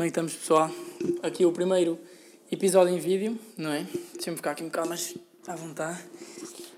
Como 0.00 0.06
é 0.06 0.10
que 0.10 0.18
estamos, 0.18 0.34
pessoal? 0.34 0.70
Aqui 1.22 1.44
o 1.44 1.52
primeiro 1.52 1.98
episódio 2.50 2.94
em 2.94 2.98
vídeo, 2.98 3.38
não 3.58 3.70
é? 3.70 3.86
Deixa-me 4.14 4.34
ficar 4.34 4.52
aqui 4.52 4.62
um 4.62 4.68
bocado 4.68 4.88
mais 4.88 5.14
à 5.46 5.54
vontade. 5.54 6.02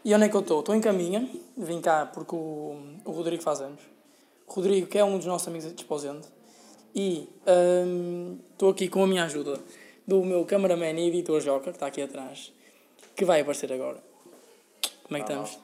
E 0.04 0.12
onde 0.12 0.24
é 0.24 0.28
que 0.28 0.34
eu 0.34 0.40
estou? 0.40 0.58
Estou 0.58 0.74
em 0.74 0.80
caminha, 0.80 1.30
vim 1.56 1.80
cá 1.80 2.04
porque 2.04 2.34
o, 2.34 2.76
o 3.04 3.12
Rodrigo 3.12 3.40
faz 3.40 3.60
anos. 3.60 3.80
O 4.44 4.52
Rodrigo, 4.52 4.88
que 4.88 4.98
é 4.98 5.04
um 5.04 5.18
dos 5.18 5.26
nossos 5.26 5.46
amigos 5.46 5.70
desposente. 5.72 6.26
E 6.96 7.28
hum, 7.86 8.38
estou 8.54 8.70
aqui 8.70 8.88
com 8.88 9.04
a 9.04 9.06
minha 9.06 9.22
ajuda 9.22 9.56
do 10.04 10.24
meu 10.24 10.44
cameraman 10.44 10.98
e 10.98 11.06
editor 11.06 11.40
Joca, 11.40 11.70
que 11.70 11.76
está 11.76 11.86
aqui 11.86 12.02
atrás, 12.02 12.52
que 13.14 13.24
vai 13.24 13.42
aparecer 13.42 13.72
agora. 13.72 14.02
Como 15.04 15.16
é 15.16 15.20
que 15.20 15.30
estamos? 15.30 15.60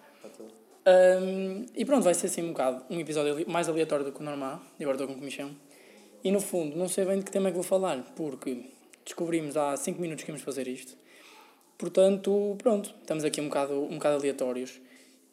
Hum, 0.87 1.67
e 1.75 1.85
pronto, 1.85 2.05
vai 2.05 2.15
ser 2.15 2.27
assim 2.27 2.45
um 2.45 2.53
bocado 2.53 2.85
um 2.89 3.01
episódio 3.01 3.51
mais 3.51 3.69
aleatório 3.69 4.05
do 4.05 4.13
que 4.13 4.21
o 4.21 4.25
normal. 4.25 4.61
E 4.79 4.85
agora 4.85 4.95
estou 4.95 5.09
com 5.09 5.19
comichão. 5.19 5.51
E 6.23 6.31
no 6.31 6.41
fundo, 6.41 6.77
não 6.77 6.89
sei 6.89 7.05
bem 7.05 7.19
de 7.19 7.25
que 7.25 7.31
tema 7.31 7.49
é 7.49 7.51
que 7.51 7.57
vou 7.57 7.65
falar, 7.65 8.03
porque 8.17 8.65
descobrimos 9.05 9.57
há 9.57 9.77
5 9.77 10.01
minutos 10.01 10.25
que 10.25 10.31
íamos 10.31 10.43
fazer 10.43 10.67
isto. 10.67 10.97
Portanto, 11.79 12.57
pronto, 12.59 12.93
estamos 13.01 13.25
aqui 13.25 13.41
um 13.41 13.49
bocado, 13.49 13.81
um 13.85 13.95
bocado 13.95 14.17
aleatórios. 14.17 14.81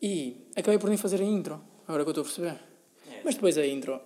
E 0.02 0.38
acabei 0.56 0.78
por 0.78 0.90
nem 0.90 0.98
fazer 0.98 1.22
a 1.22 1.24
intro, 1.24 1.60
agora 1.88 2.04
que 2.04 2.10
eu 2.10 2.12
estou 2.12 2.22
a 2.22 2.26
perceber. 2.26 2.60
Mas 3.24 3.36
depois 3.36 3.58
a 3.58 3.66
intro, 3.66 4.00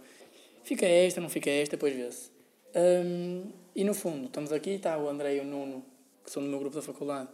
fica 0.63 0.85
esta, 0.85 1.19
não 1.19 1.29
fica 1.29 1.49
esta, 1.49 1.75
depois 1.75 1.93
vê-se. 1.93 2.31
Hum, 2.73 3.51
e 3.75 3.83
no 3.83 3.93
fundo, 3.93 4.27
estamos 4.27 4.53
aqui, 4.53 4.71
está 4.71 4.97
o 4.97 5.09
André 5.09 5.35
e 5.35 5.39
o 5.41 5.43
Nuno, 5.43 5.83
que 6.23 6.31
são 6.31 6.41
do 6.41 6.47
meu 6.47 6.59
grupo 6.59 6.75
da 6.75 6.81
faculdade, 6.81 7.27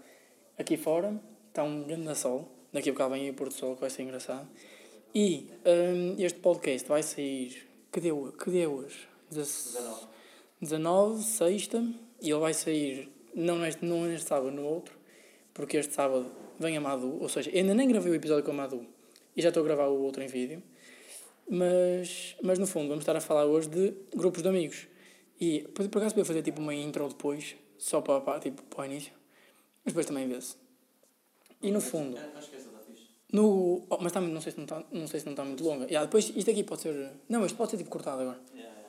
aqui 0.57 0.77
fora, 0.77 1.21
está 1.49 1.63
um 1.63 1.83
grande 1.83 2.16
sol, 2.16 2.49
daqui 2.73 2.89
a 2.89 2.93
bocado 2.93 3.13
vem 3.13 3.23
aí 3.23 3.29
o 3.29 3.33
Porto 3.33 3.53
Sol, 3.53 3.75
que 3.75 3.81
vai 3.81 3.89
ser 3.89 4.03
engraçado. 4.03 4.47
E 5.13 5.51
hum, 5.66 6.16
este 6.17 6.39
podcast 6.39 6.88
vai 6.88 7.03
sair, 7.03 7.67
que 7.91 7.99
dia, 7.99 8.13
que 8.43 8.49
dia 8.49 8.63
é 8.63 8.67
hoje? 8.67 9.14
19. 9.29 10.07
19, 10.61 11.23
sexta, 11.23 11.83
e 12.21 12.29
ele 12.29 12.39
vai 12.39 12.53
sair 12.53 13.09
não 13.33 13.59
neste, 13.59 13.83
não 13.83 14.03
neste 14.03 14.27
sábado, 14.27 14.51
no 14.51 14.63
outro, 14.63 14.97
porque 15.53 15.77
este 15.77 15.93
sábado 15.93 16.31
vem 16.59 16.77
a 16.77 16.81
Madu, 16.81 17.21
ou 17.21 17.27
seja, 17.27 17.51
ainda 17.53 17.73
nem 17.73 17.87
gravei 17.87 18.11
o 18.11 18.15
episódio 18.15 18.43
com 18.43 18.51
a 18.51 18.53
Madu, 18.53 18.85
e 19.35 19.41
já 19.41 19.49
estou 19.49 19.61
a 19.61 19.65
gravar 19.65 19.87
o 19.87 20.01
outro 20.01 20.23
em 20.23 20.27
vídeo, 20.27 20.63
mas, 21.49 22.35
mas 22.41 22.57
no 22.57 22.65
fundo 22.65 22.87
vamos 22.87 23.03
estar 23.03 23.15
a 23.15 23.21
falar 23.21 23.45
hoje 23.45 23.69
de 23.69 23.93
grupos 24.15 24.41
de 24.41 24.47
amigos. 24.47 24.87
E 25.39 25.61
por, 25.73 25.87
por 25.89 25.99
acaso 25.99 26.15
podia 26.15 26.25
fazer 26.25 26.41
tipo 26.41 26.61
uma 26.61 26.73
intro 26.73 27.07
depois, 27.09 27.55
só 27.77 28.01
para, 28.01 28.21
para, 28.21 28.39
tipo, 28.39 28.63
para 28.63 28.83
o 28.83 28.85
início, 28.85 29.13
mas 29.83 29.93
depois 29.93 30.05
também 30.05 30.27
vê-se. 30.27 30.55
E 31.61 31.71
no 31.71 31.81
fundo, 31.81 32.17
no, 33.31 33.85
oh, 33.89 33.97
mas 33.97 34.07
está, 34.07 34.21
não, 34.21 34.39
sei 34.39 34.53
se 34.53 34.57
não 34.57 34.63
está, 34.63 34.81
se 34.81 35.25
não 35.25 35.33
está 35.33 35.43
muito 35.43 35.63
longa. 35.63 35.85
Yeah, 35.85 36.05
depois 36.05 36.31
isto 36.33 36.49
aqui 36.49 36.63
pode 36.63 36.81
ser, 36.81 37.11
não, 37.27 37.45
isto 37.45 37.57
pode 37.57 37.71
ser 37.71 37.77
tipo 37.77 37.89
cortado 37.89 38.21
agora, 38.21 38.39
Yeah, 38.53 38.71
yeah. 38.71 38.84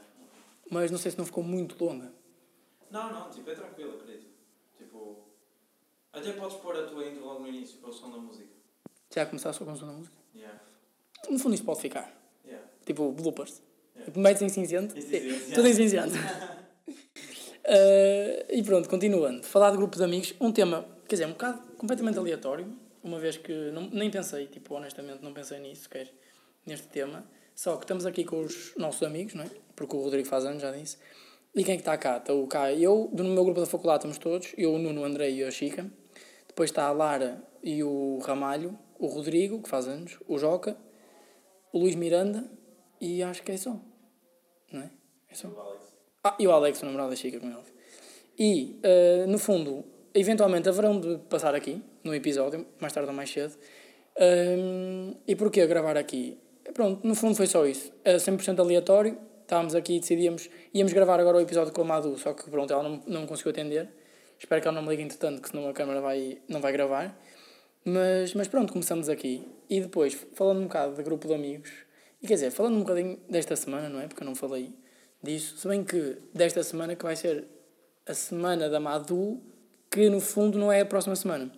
Mas 0.71 0.91
não 0.91 0.99
sei 0.99 1.11
se 1.11 1.19
não 1.19 1.25
ficou 1.25 1.43
muito 1.43 1.83
longa. 1.83 2.13
Não, 2.91 3.13
não, 3.13 3.31
tipo, 3.31 3.51
é 3.51 3.55
tranquilo, 3.55 3.97
acredito. 3.97 4.27
Tipo, 4.77 5.25
até 6.13 6.33
podes 6.33 6.57
pôr 6.59 6.77
a 6.77 6.87
tua 6.87 7.07
intro 7.07 7.25
logo 7.25 7.41
no 7.41 7.49
início, 7.49 7.79
para 7.79 7.91
o 7.91 7.93
som 7.93 8.11
da 8.11 8.19
música. 8.19 8.49
Já 9.15 9.27
começar 9.27 9.53
só 9.53 9.65
com 9.65 9.73
o 9.73 9.77
som 9.77 9.87
da 9.87 9.93
música? 9.93 10.17
Yeah. 10.35 10.61
No 11.29 11.39
fundo 11.39 11.55
isto 11.55 11.65
pode 11.65 11.81
ficar. 11.81 12.15
Yeah. 12.45 12.67
Tipo 12.85 13.13
bloopers. 13.13 13.63
Yeah. 13.95 14.05
Tipo, 14.07 14.21
metes 14.21 14.43
em 14.43 14.49
cinzento. 14.49 14.97
Em 14.97 15.01
cinzento, 15.01 15.55
Tudo 15.55 15.69
em 15.69 15.75
cinzento. 15.75 16.15
Eh, 17.69 18.47
e 18.49 18.63
pronto, 18.63 18.89
continuando. 18.89 19.43
Falar 19.43 19.73
de 19.73 19.77
grupo 19.77 19.97
de 19.97 20.05
amigos, 20.05 20.33
um 20.41 20.53
tema, 20.53 20.87
quer 21.09 21.17
dizer, 21.17 21.27
um 21.27 21.33
bocado 21.33 21.61
completamente 21.77 22.17
aleatório, 22.17 22.73
uma 23.03 23.19
vez 23.19 23.37
que 23.37 23.53
não, 23.73 23.91
nem 23.91 24.09
pensei, 24.09 24.47
tipo, 24.47 24.73
honestamente, 24.75 25.21
não 25.21 25.33
pensei 25.33 25.59
nisso 25.59 25.83
sequer, 25.83 26.13
neste 26.65 26.87
tema. 26.87 27.25
Só 27.57 27.77
que 27.77 27.85
estamos 27.85 28.05
aqui 28.05 28.23
com 28.23 28.43
os 28.43 28.75
nossos 28.77 29.03
amigos, 29.03 29.33
não 29.33 29.43
é? 29.43 29.51
Porque 29.75 29.97
o 29.97 30.01
Rodrigo 30.01 30.29
faz 30.29 30.45
anos, 30.45 30.61
já 30.61 30.71
disse. 30.71 30.99
E 31.55 31.65
quem 31.65 31.73
é 31.73 31.77
que 31.77 31.81
está 31.81 31.97
cá? 31.97 32.19
Está 32.19 32.35
o 32.35 32.47
cá 32.47 32.71
eu, 32.71 33.09
do 33.11 33.25
meu 33.25 33.43
grupo 33.43 33.61
da 33.61 33.67
faculdade 33.67 34.01
estamos 34.01 34.19
todos, 34.19 34.53
eu, 34.59 34.75
o 34.75 34.79
Nuno, 34.79 35.01
o 35.01 35.05
André 35.05 35.31
e 35.31 35.43
a 35.43 35.51
Chica. 35.51 35.91
Depois 36.47 36.69
está 36.69 36.85
a 36.85 36.93
Lara 36.93 37.43
e 37.63 37.83
o 37.83 38.19
Ramalho, 38.19 38.79
o 38.99 39.07
Rodrigo, 39.07 39.63
que 39.63 39.71
faz 39.71 39.89
anos, 39.89 40.19
o 40.29 40.39
Joca, 40.39 40.77
o 41.73 41.79
Luís 41.79 41.95
Miranda 41.95 42.45
e 43.01 43.23
acho 43.23 43.43
que 43.43 43.53
é 43.53 43.57
só. 43.57 43.81
Não 44.71 44.83
é? 44.83 44.91
É 45.31 45.35
só. 45.35 45.49
O 45.49 45.59
Alex. 45.59 45.97
Ah, 46.23 46.37
e 46.39 46.47
o 46.47 46.53
Alex, 46.53 46.83
o 46.83 46.85
namorado 46.85 47.09
da 47.09 47.17
Chica, 47.17 47.41
como 47.41 47.53
é 47.53 47.57
óbvio. 47.57 47.73
E, 48.39 48.79
eh, 48.83 49.25
no 49.27 49.39
fundo, 49.39 49.83
eventualmente 50.13 50.69
haverão 50.69 51.01
de 51.01 51.17
passar 51.31 51.55
aqui, 51.55 51.83
no 52.05 52.15
episódio, 52.15 52.67
mais 52.79 52.93
tarde 52.93 53.09
ou 53.09 53.17
mais 53.17 53.31
cedo. 53.31 53.57
Ehm, 54.19 55.15
e 55.27 55.35
porquê 55.35 55.67
gravar 55.67 55.97
aqui? 55.97 56.39
Pronto, 56.73 57.07
no 57.07 57.15
fundo 57.15 57.35
foi 57.35 57.47
só 57.47 57.67
isso. 57.67 57.93
É 58.05 58.17
100% 58.17 58.59
aleatório. 58.59 59.19
Estávamos 59.43 59.75
aqui 59.75 59.97
e 59.97 60.01
decidíamos... 60.01 60.51
Íamos 60.75 60.93
gravar 60.93 61.21
agora 61.21 61.37
o 61.37 61.41
episódio 61.41 61.73
com 61.73 61.83
a 61.83 61.85
Madu, 61.85 62.19
só 62.19 62.33
que 62.33 62.51
pronto, 62.51 62.73
ela 62.73 62.83
não, 62.83 63.03
não 63.07 63.27
conseguiu 63.27 63.51
atender. 63.51 63.89
Espero 64.39 64.61
que 64.61 64.69
ela 64.69 64.75
não 64.75 64.83
me 64.83 64.91
ligue 64.91 65.03
entretanto, 65.03 65.41
que 65.41 65.49
senão 65.49 65.69
a 65.69 65.73
câmera 65.73 66.01
vai, 66.01 66.39
não 66.49 66.61
vai 66.61 66.73
gravar. 66.73 67.17
Mas, 67.85 68.35
mas 68.35 68.49
pronto, 68.49 68.73
começamos 68.73 69.09
aqui. 69.09 69.47
E 69.71 69.81
depois, 69.81 70.15
falando 70.35 70.59
um 70.59 70.65
bocado 70.65 70.95
de 70.95 71.03
grupo 71.03 71.29
de 71.29 71.35
amigos, 71.35 71.71
e 72.23 72.27
quer 72.27 72.35
dizer, 72.35 72.51
falando 72.51 72.77
um 72.77 72.81
bocadinho 72.81 73.19
desta 73.31 73.55
semana, 73.55 73.89
não 73.89 74.01
é? 74.01 74.09
Porque 74.09 74.23
eu 74.23 74.27
não 74.27 74.35
falei 74.35 74.73
disso. 75.23 75.57
Se 75.59 75.69
bem 75.69 75.85
que 75.85 76.17
desta 76.35 76.63
semana 76.63 76.97
que 76.97 77.05
vai 77.05 77.15
ser 77.15 77.45
a 78.07 78.15
semana 78.15 78.69
da 78.69 78.81
Madu, 78.81 79.41
que 79.91 80.11
no 80.11 80.21
fundo 80.21 80.59
não 80.59 80.73
é 80.73 80.81
a 80.81 80.87
próxima 80.87 81.15
semana. 81.17 81.51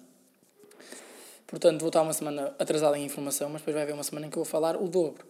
Portanto, 1.49 1.81
vou 1.81 1.89
estar 1.89 2.03
uma 2.03 2.13
semana 2.13 2.55
atrasada 2.59 2.99
em 2.99 3.05
informação, 3.07 3.49
mas 3.49 3.63
depois 3.63 3.75
vai 3.75 3.83
haver 3.83 3.95
uma 3.95 4.03
semana 4.05 4.27
em 4.27 4.31
que 4.31 4.37
eu 4.37 4.45
vou 4.45 4.51
falar 4.51 4.77
o 4.77 4.87
dobro. 4.87 5.27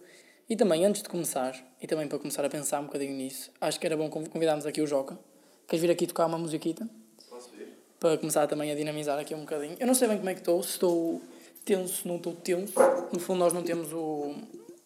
E 0.49 0.55
também, 0.55 0.85
antes 0.85 1.01
de 1.01 1.07
começar, 1.07 1.55
e 1.81 1.87
também 1.87 2.07
para 2.09 2.19
começar 2.19 2.43
a 2.43 2.49
pensar 2.49 2.81
um 2.81 2.85
bocadinho 2.87 3.13
nisso, 3.13 3.49
acho 3.61 3.79
que 3.79 3.85
era 3.85 3.95
bom 3.95 4.09
conv- 4.09 4.27
convidarmos 4.27 4.65
aqui 4.65 4.81
o 4.81 4.85
Joca. 4.87 5.17
Queres 5.65 5.81
vir 5.81 5.91
aqui 5.91 6.05
tocar 6.05 6.25
uma 6.25 6.37
musiquita? 6.37 6.89
Posso 7.29 7.49
vir? 7.51 7.69
Para 7.99 8.17
começar 8.17 8.47
também 8.47 8.69
a 8.69 8.75
dinamizar 8.75 9.17
aqui 9.17 9.33
um 9.33 9.41
bocadinho. 9.41 9.77
Eu 9.79 9.87
não 9.87 9.93
sei 9.93 10.09
bem 10.09 10.17
como 10.17 10.29
é 10.29 10.33
que 10.33 10.41
estou, 10.41 10.61
se 10.61 10.71
estou 10.71 11.21
tenso, 11.63 12.05
não 12.07 12.17
estou 12.17 12.33
tenso. 12.33 12.73
No 13.13 13.19
fundo, 13.19 13.39
nós 13.39 13.53
não 13.53 13.63
temos 13.63 13.93
o. 13.93 14.35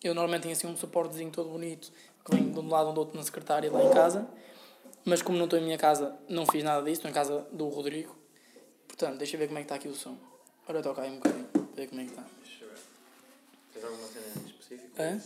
Eu 0.03 0.13
normalmente 0.13 0.44
tenho 0.44 0.53
assim 0.53 0.67
um 0.67 0.77
suportezinho 0.77 1.31
todo 1.31 1.50
bonito 1.50 1.91
que 2.25 2.35
vem 2.35 2.51
de 2.51 2.59
um 2.59 2.69
lado 2.69 2.88
ou 2.89 2.94
do 2.94 3.00
outro 3.00 3.17
na 3.17 3.23
secretária 3.23 3.71
lá 3.71 3.83
em 3.83 3.89
casa. 3.89 4.27
Mas 5.05 5.21
como 5.21 5.38
não 5.38 5.45
estou 5.45 5.57
em 5.57 5.63
minha 5.63 5.77
casa, 5.77 6.15
não 6.29 6.45
fiz 6.45 6.63
nada 6.63 6.81
disso, 6.81 6.95
estou 7.00 7.09
em 7.09 7.13
casa 7.13 7.47
do 7.51 7.67
Rodrigo. 7.69 8.15
Portanto, 8.88 9.17
deixa 9.17 9.35
eu 9.35 9.39
ver 9.39 9.47
como 9.47 9.57
é 9.59 9.61
que 9.61 9.65
está 9.65 9.75
aqui 9.75 9.88
o 9.88 9.95
som. 9.95 10.15
Ora, 10.68 10.81
toca 10.81 11.01
aí 11.01 11.12
um 11.12 11.16
bocadinho, 11.16 11.46
para 11.46 11.62
ver 11.75 11.88
como 11.90 12.01
é 12.01 12.06
que 12.06 12.12
está. 12.12 12.24
Deixa 12.41 12.63
eu 12.63 12.69
ver. 12.69 12.78
Tens 13.74 13.84
alguma 13.85 14.07
cena 14.07 14.25
em 14.38 14.46
específico? 14.46 15.01
É? 15.01 15.22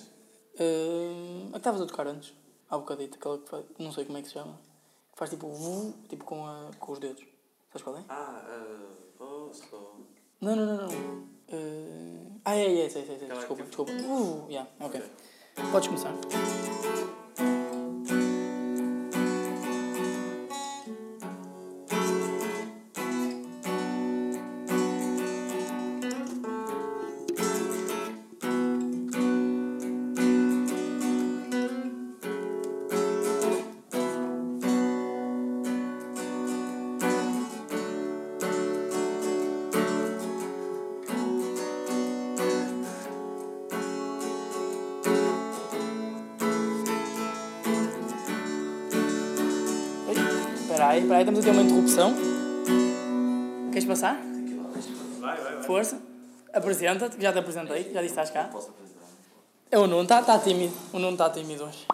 Uh, 0.59 1.47
a 1.49 1.51
que 1.51 1.57
estavas 1.57 1.81
a 1.81 1.85
tocar 1.85 2.07
antes? 2.07 2.33
Há 2.69 2.77
bocadito, 2.77 3.17
aquela 3.17 3.37
que 3.37 3.49
faz, 3.49 3.65
não 3.77 3.91
sei 3.91 4.05
como 4.05 4.17
é 4.17 4.21
que 4.21 4.27
se 4.27 4.33
chama. 4.33 4.59
Que 5.11 5.17
faz 5.17 5.29
tipo 5.29 5.47
vu, 5.49 5.93
tipo 6.09 6.25
com, 6.25 6.45
a, 6.45 6.71
com 6.79 6.91
os 6.91 6.99
dedos. 6.99 7.23
Sabes 7.71 7.83
qual 7.83 7.97
é? 7.97 8.03
Ah, 8.09 8.43
uh, 9.19 9.23
oh, 9.23 9.53
só. 9.53 9.95
Não, 10.41 10.55
não, 10.55 10.65
não, 10.65 10.77
não. 10.87 10.87
Uh, 11.49 12.41
ah, 12.43 12.55
é, 12.55 12.85
é, 12.85 12.89
sei, 12.89 13.05
sei, 13.05 13.17
sei. 13.17 13.25
Aquela 13.27 13.39
Desculpa, 13.39 13.63
que- 13.63 13.67
desculpa. 13.69 13.91
Uh, 13.91 14.45
yeah, 14.49 14.69
ok. 14.79 15.01
Podes 15.71 15.87
começar. 15.87 16.13
Aí, 50.89 51.01
espera 51.01 51.17
aí, 51.17 51.21
estamos 51.23 51.39
a 51.39 51.43
ter 51.43 51.51
uma 51.51 51.61
interrupção. 51.61 52.13
Queres 53.71 53.85
passar? 53.85 54.15
Vai, 55.19 55.37
vai, 55.37 55.53
vai. 55.55 55.63
Força. 55.63 56.01
Apresenta-te, 56.53 57.21
já 57.21 57.33
te 57.33 57.39
apresentei, 57.39 57.91
já 57.93 58.01
disse 58.01 58.13
que 58.15 58.21
estás 58.21 58.29
cá. 58.31 58.45
Posso 58.45 58.69
apresentar? 58.69 59.05
É 59.69 59.77
o 59.77 59.85
Nuno, 59.85 60.03
está 60.03 60.21
tá 60.21 60.39
tímido. 60.39 60.73
O 60.93 60.99
Nuno 60.99 61.13
está 61.13 61.29
tímido 61.29 61.65
hoje. 61.65 61.85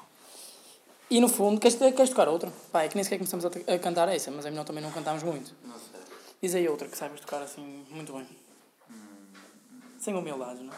E 1.10 1.20
no 1.20 1.28
fundo, 1.28 1.60
queres, 1.60 1.78
queres 1.78 2.10
tocar 2.10 2.28
outra? 2.28 2.52
Pá, 2.72 2.84
é 2.84 2.88
que 2.88 2.96
nem 2.96 3.04
sequer 3.04 3.18
começamos 3.18 3.46
a, 3.46 3.50
a 3.50 3.80
cantar 3.80 4.08
essa, 4.10 4.32
mas 4.32 4.46
é 4.46 4.50
melhor 4.50 4.66
também 4.66 4.84
não 4.84 4.92
cantarmos 4.92 5.24
muito. 5.24 5.54
Não 5.64 5.76
sei. 5.76 6.00
Diz 6.42 6.56
aí 6.56 6.68
outra 6.68 6.88
que 6.88 6.98
saibas 6.98 7.20
tocar 7.20 7.42
assim 7.42 7.86
muito 7.90 8.14
bem. 8.14 8.28
Sem 10.00 10.16
humildade, 10.16 10.64
não 10.64 10.74
é? 10.74 10.78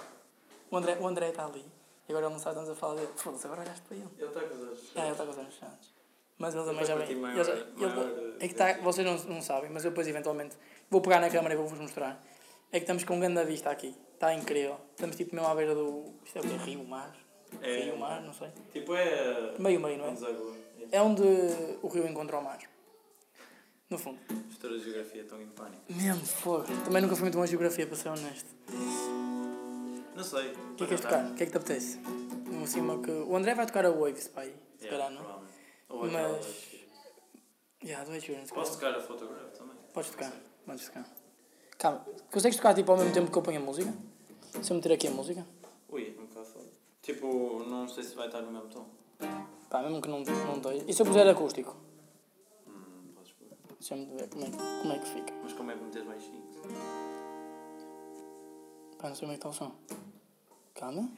O 0.70 0.78
André, 0.78 0.98
o 1.00 1.08
André 1.08 1.30
está 1.30 1.46
ali. 1.46 1.66
E 2.08 2.12
agora 2.12 2.26
ele 2.28 2.34
não 2.34 2.40
sabe, 2.40 2.60
estamos 2.60 2.70
a 2.70 2.76
falar 2.80 2.96
dele. 2.96 3.10
Foda-se, 3.16 3.46
agora 3.46 3.62
olhaste 3.62 3.82
para 3.82 3.98
ele. 3.98 4.08
Ele 4.18 4.28
está 4.28 4.42
com 4.42 4.56
os 4.56 4.62
olhos. 4.62 4.80
Ah, 4.96 5.02
ele 5.02 5.12
está 5.12 5.26
com 5.26 5.32
os 5.32 5.38
olhos 5.38 5.54
fechados. 5.54 5.95
Mas 6.38 6.54
ele 6.54 6.66
também 6.66 6.86
já 6.86 6.96
vem. 6.96 6.98
partir 6.98 7.12
ele 7.14 7.22
maior- 7.22 7.48
ele- 7.50 7.88
maior, 7.88 8.34
é 8.40 8.48
que 8.48 8.54
tá, 8.54 8.74
vocês 8.82 9.06
não, 9.08 9.36
não 9.36 9.42
sabem, 9.42 9.70
mas 9.70 9.86
eu 9.86 9.92
depois 9.92 10.08
eventualmente 10.08 10.56
vou 10.90 11.00
pegar 11.02 11.20
na 11.22 11.30
câmera 11.30 11.54
e 11.54 11.58
vou-vos 11.58 11.80
mostrar. 11.80 12.22
É 12.72 12.80
que 12.80 12.84
estamos 12.84 13.04
com 13.06 13.20
grande 13.20 13.44
vista 13.46 13.70
aqui. 13.70 13.96
Está 14.14 14.34
incrível. 14.34 14.78
Estamos 14.92 15.16
tipo 15.16 15.34
mesmo 15.36 15.48
à 15.50 15.56
beira 15.56 15.74
do. 15.74 16.14
Isto 16.26 16.38
é 16.38 16.42
o 16.42 16.44
quê? 16.44 16.56
Rio, 16.66 16.84
mar? 16.86 17.16
É. 17.62 17.80
Rio, 17.86 17.98
mar, 17.98 18.22
não 18.22 18.34
sei. 18.34 18.50
Tipo, 18.74 18.96
é. 18.96 19.54
Meio, 19.60 19.80
meio, 19.80 19.98
não 19.98 20.06
é? 20.08 20.10
Um. 20.12 20.56
É 20.92 21.02
onde 21.02 21.22
o 21.82 21.88
rio 21.88 22.08
encontra 22.08 22.38
o 22.38 22.44
mar. 22.44 22.60
No 23.90 23.98
fundo. 23.98 24.20
História 24.50 24.78
de 24.78 24.84
geografia 24.84 25.22
estão 25.22 25.42
em 25.42 25.48
pânico. 25.48 25.82
Mesmo, 25.90 26.26
fogo. 26.26 26.66
Também 26.84 27.02
nunca 27.02 27.16
fui 27.16 27.24
muito 27.26 27.38
bom 27.38 27.44
em 27.46 27.48
geografia, 27.48 27.86
para 27.86 27.96
ser 27.96 28.10
honesto. 28.10 28.50
Não 30.16 30.24
sei. 30.24 30.52
O 30.52 30.76
que 30.76 30.84
é 30.84 30.88
que 30.88 30.88
queres 30.88 31.02
tocar? 31.02 31.26
O 31.26 31.34
que 31.36 31.44
é 31.44 31.46
que 31.46 31.52
te 31.52 31.58
apetece? 31.58 32.00
Um 32.52 32.66
cima 32.66 32.98
que... 33.00 33.12
O 33.12 33.36
André 33.36 33.54
vai 33.54 33.66
tocar 33.66 33.86
a 33.86 33.92
Waves, 33.92 34.28
pai. 34.30 34.54
Se 34.80 34.88
calhar, 34.88 35.12
não? 35.12 35.42
Ou 35.90 36.00
Mas- 36.08 36.16
aquelas. 36.16 36.76
Já, 37.84 38.04
do 38.04 38.14
Ed 38.16 38.26
Sheeran, 38.26 38.46
se 38.46 38.54
Posso 38.54 38.80
calhar. 38.80 38.96
tocar 39.00 39.04
a 39.04 39.08
Photograph 39.20 39.52
também? 39.58 39.76
Podes 39.94 40.10
tocar. 40.10 40.34
Podes 40.66 40.86
tocar. 40.86 41.06
Calma. 41.78 42.06
Consegues 42.32 42.58
tocar 42.58 42.74
tipo 42.74 42.92
ao 42.92 42.98
mesmo 42.98 43.14
tempo 43.14 43.32
que 43.32 43.38
eu 43.38 43.42
ponho 43.44 43.60
a 43.60 43.64
música? 43.64 43.94
Se 44.64 44.72
eu 44.72 44.76
meter 44.76 44.94
aqui 44.94 45.08
a 45.08 45.12
música? 45.12 45.46
Ui, 45.90 46.16
um 46.20 46.26
bocado 46.26 46.46
foda. 46.48 46.66
Tipo, 47.02 47.64
não 47.66 47.88
sei 47.88 48.04
se 48.04 48.16
vai 48.16 48.26
estar 48.28 48.42
no 48.42 48.52
mesmo 48.52 48.70
tom. 48.70 48.88
Pá, 49.70 49.82
mesmo 49.84 50.02
que 50.02 50.08
não, 50.08 50.22
não. 50.22 50.72
E 50.88 50.94
se 50.94 51.02
eu 51.02 51.06
puser 51.06 51.28
acústico? 51.28 51.76
Hum, 52.68 53.12
podes 53.14 53.34
pôr. 53.34 53.48
Deixa-me 53.80 54.06
ver 54.16 54.30
como 54.30 54.46
é, 54.46 54.50
que- 54.50 54.58
como 54.58 54.94
é 54.94 55.00
que 55.00 55.06
fica. 55.08 55.34
Mas 55.44 55.54
como 55.54 55.72
é 55.72 55.76
que 55.78 55.84
metes 55.84 56.04
mais 56.06 56.24
5? 56.24 56.42
Pá, 58.98 59.10
não 59.10 59.16
sei 59.16 59.22
como 59.28 59.34
é 59.34 59.38
que 59.38 59.48
está 59.48 59.50
o 59.50 59.54
som. 59.54 59.76
Calma. 60.74 61.10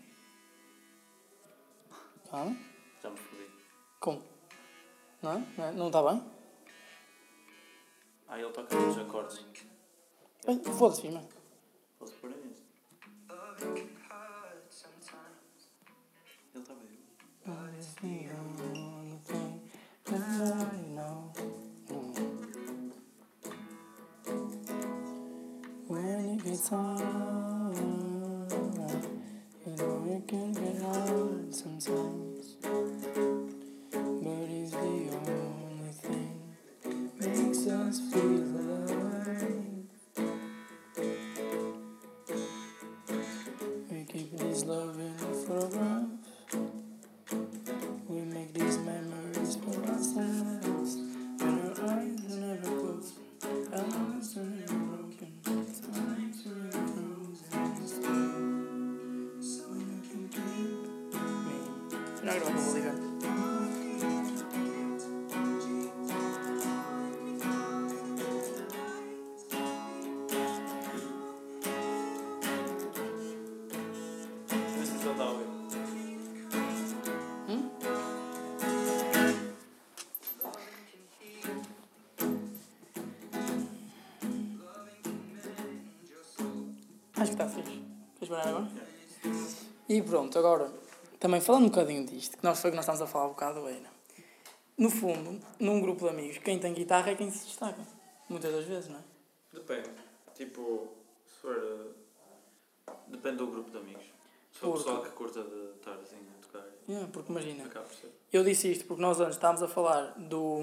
Calma. 2.29 2.57
Já 3.01 3.09
me 3.09 3.17
fodi. 3.17 3.47
Como? 4.01 4.21
Não 5.21 5.31
é? 5.33 5.47
Não 5.57 5.65
é? 5.65 5.71
Não 5.71 5.87
está 5.87 6.03
bem? 6.03 6.23
Ah, 8.27 8.39
ele 8.39 8.51
toca 8.51 8.75
nos 8.75 8.97
acordes. 8.97 9.45
Foda-se, 10.77 11.01
filma. 11.01 11.23
Posso 11.99 12.13
pôr 12.15 12.29
nisso? 12.29 12.63
Ele 16.53 16.61
está 16.63 16.73
bem. 16.73 16.97
When 25.89 26.37
it 26.37 26.43
gets 26.43 26.67
hard, 26.67 27.77
you 29.65 29.75
know 29.77 30.05
it 30.11 30.27
can 30.27 30.51
get 30.51 30.81
hard 30.81 31.55
sometimes. 31.55 32.16
E 89.97 90.01
pronto, 90.03 90.37
agora, 90.37 90.71
também 91.19 91.41
falando 91.41 91.63
um 91.65 91.69
bocadinho 91.69 92.05
disto, 92.05 92.37
que 92.37 92.43
nós 92.43 92.59
foi 92.61 92.69
que 92.69 92.75
nós 92.75 92.83
estamos 92.85 93.01
a 93.01 93.07
falar 93.07 93.25
um 93.25 93.29
bocado, 93.29 93.67
era. 93.67 93.97
No 94.77 94.91
fundo, 94.91 95.39
num 95.59 95.81
grupo 95.81 96.03
de 96.05 96.09
amigos, 96.11 96.37
quem 96.37 96.59
tem 96.59 96.71
guitarra 96.73 97.09
é 97.11 97.15
quem 97.15 97.31
se 97.31 97.45
destaca. 97.47 97.81
Muitas 98.29 98.53
das 98.53 98.65
vezes, 98.65 98.89
não 98.89 98.99
é? 98.99 99.03
Depende. 99.53 99.89
Tipo, 100.35 100.87
se 101.25 101.41
for. 101.41 101.55
eh, 101.55 102.91
Depende 103.07 103.37
do 103.37 103.47
grupo 103.47 103.71
de 103.71 103.77
amigos. 103.77 104.03
Se 104.51 104.59
for 104.59 104.67
o 104.67 104.71
Porque- 104.73 104.83
pessoal 104.85 105.03
que 105.03 105.09
curta 105.11 105.43
de 105.43 105.77
estar 105.77 105.93
assim 105.93 106.17
a 106.17 106.45
tocar, 106.45 106.67
Yeah, 106.87 107.09
porque 107.11 107.31
imagina, 107.31 107.69
eu 108.31 108.43
disse 108.43 108.71
isto 108.71 108.85
porque 108.85 109.01
nós 109.01 109.19
antes 109.19 109.35
estávamos 109.35 109.63
a 109.63 109.67
falar 109.67 110.13
do. 110.17 110.61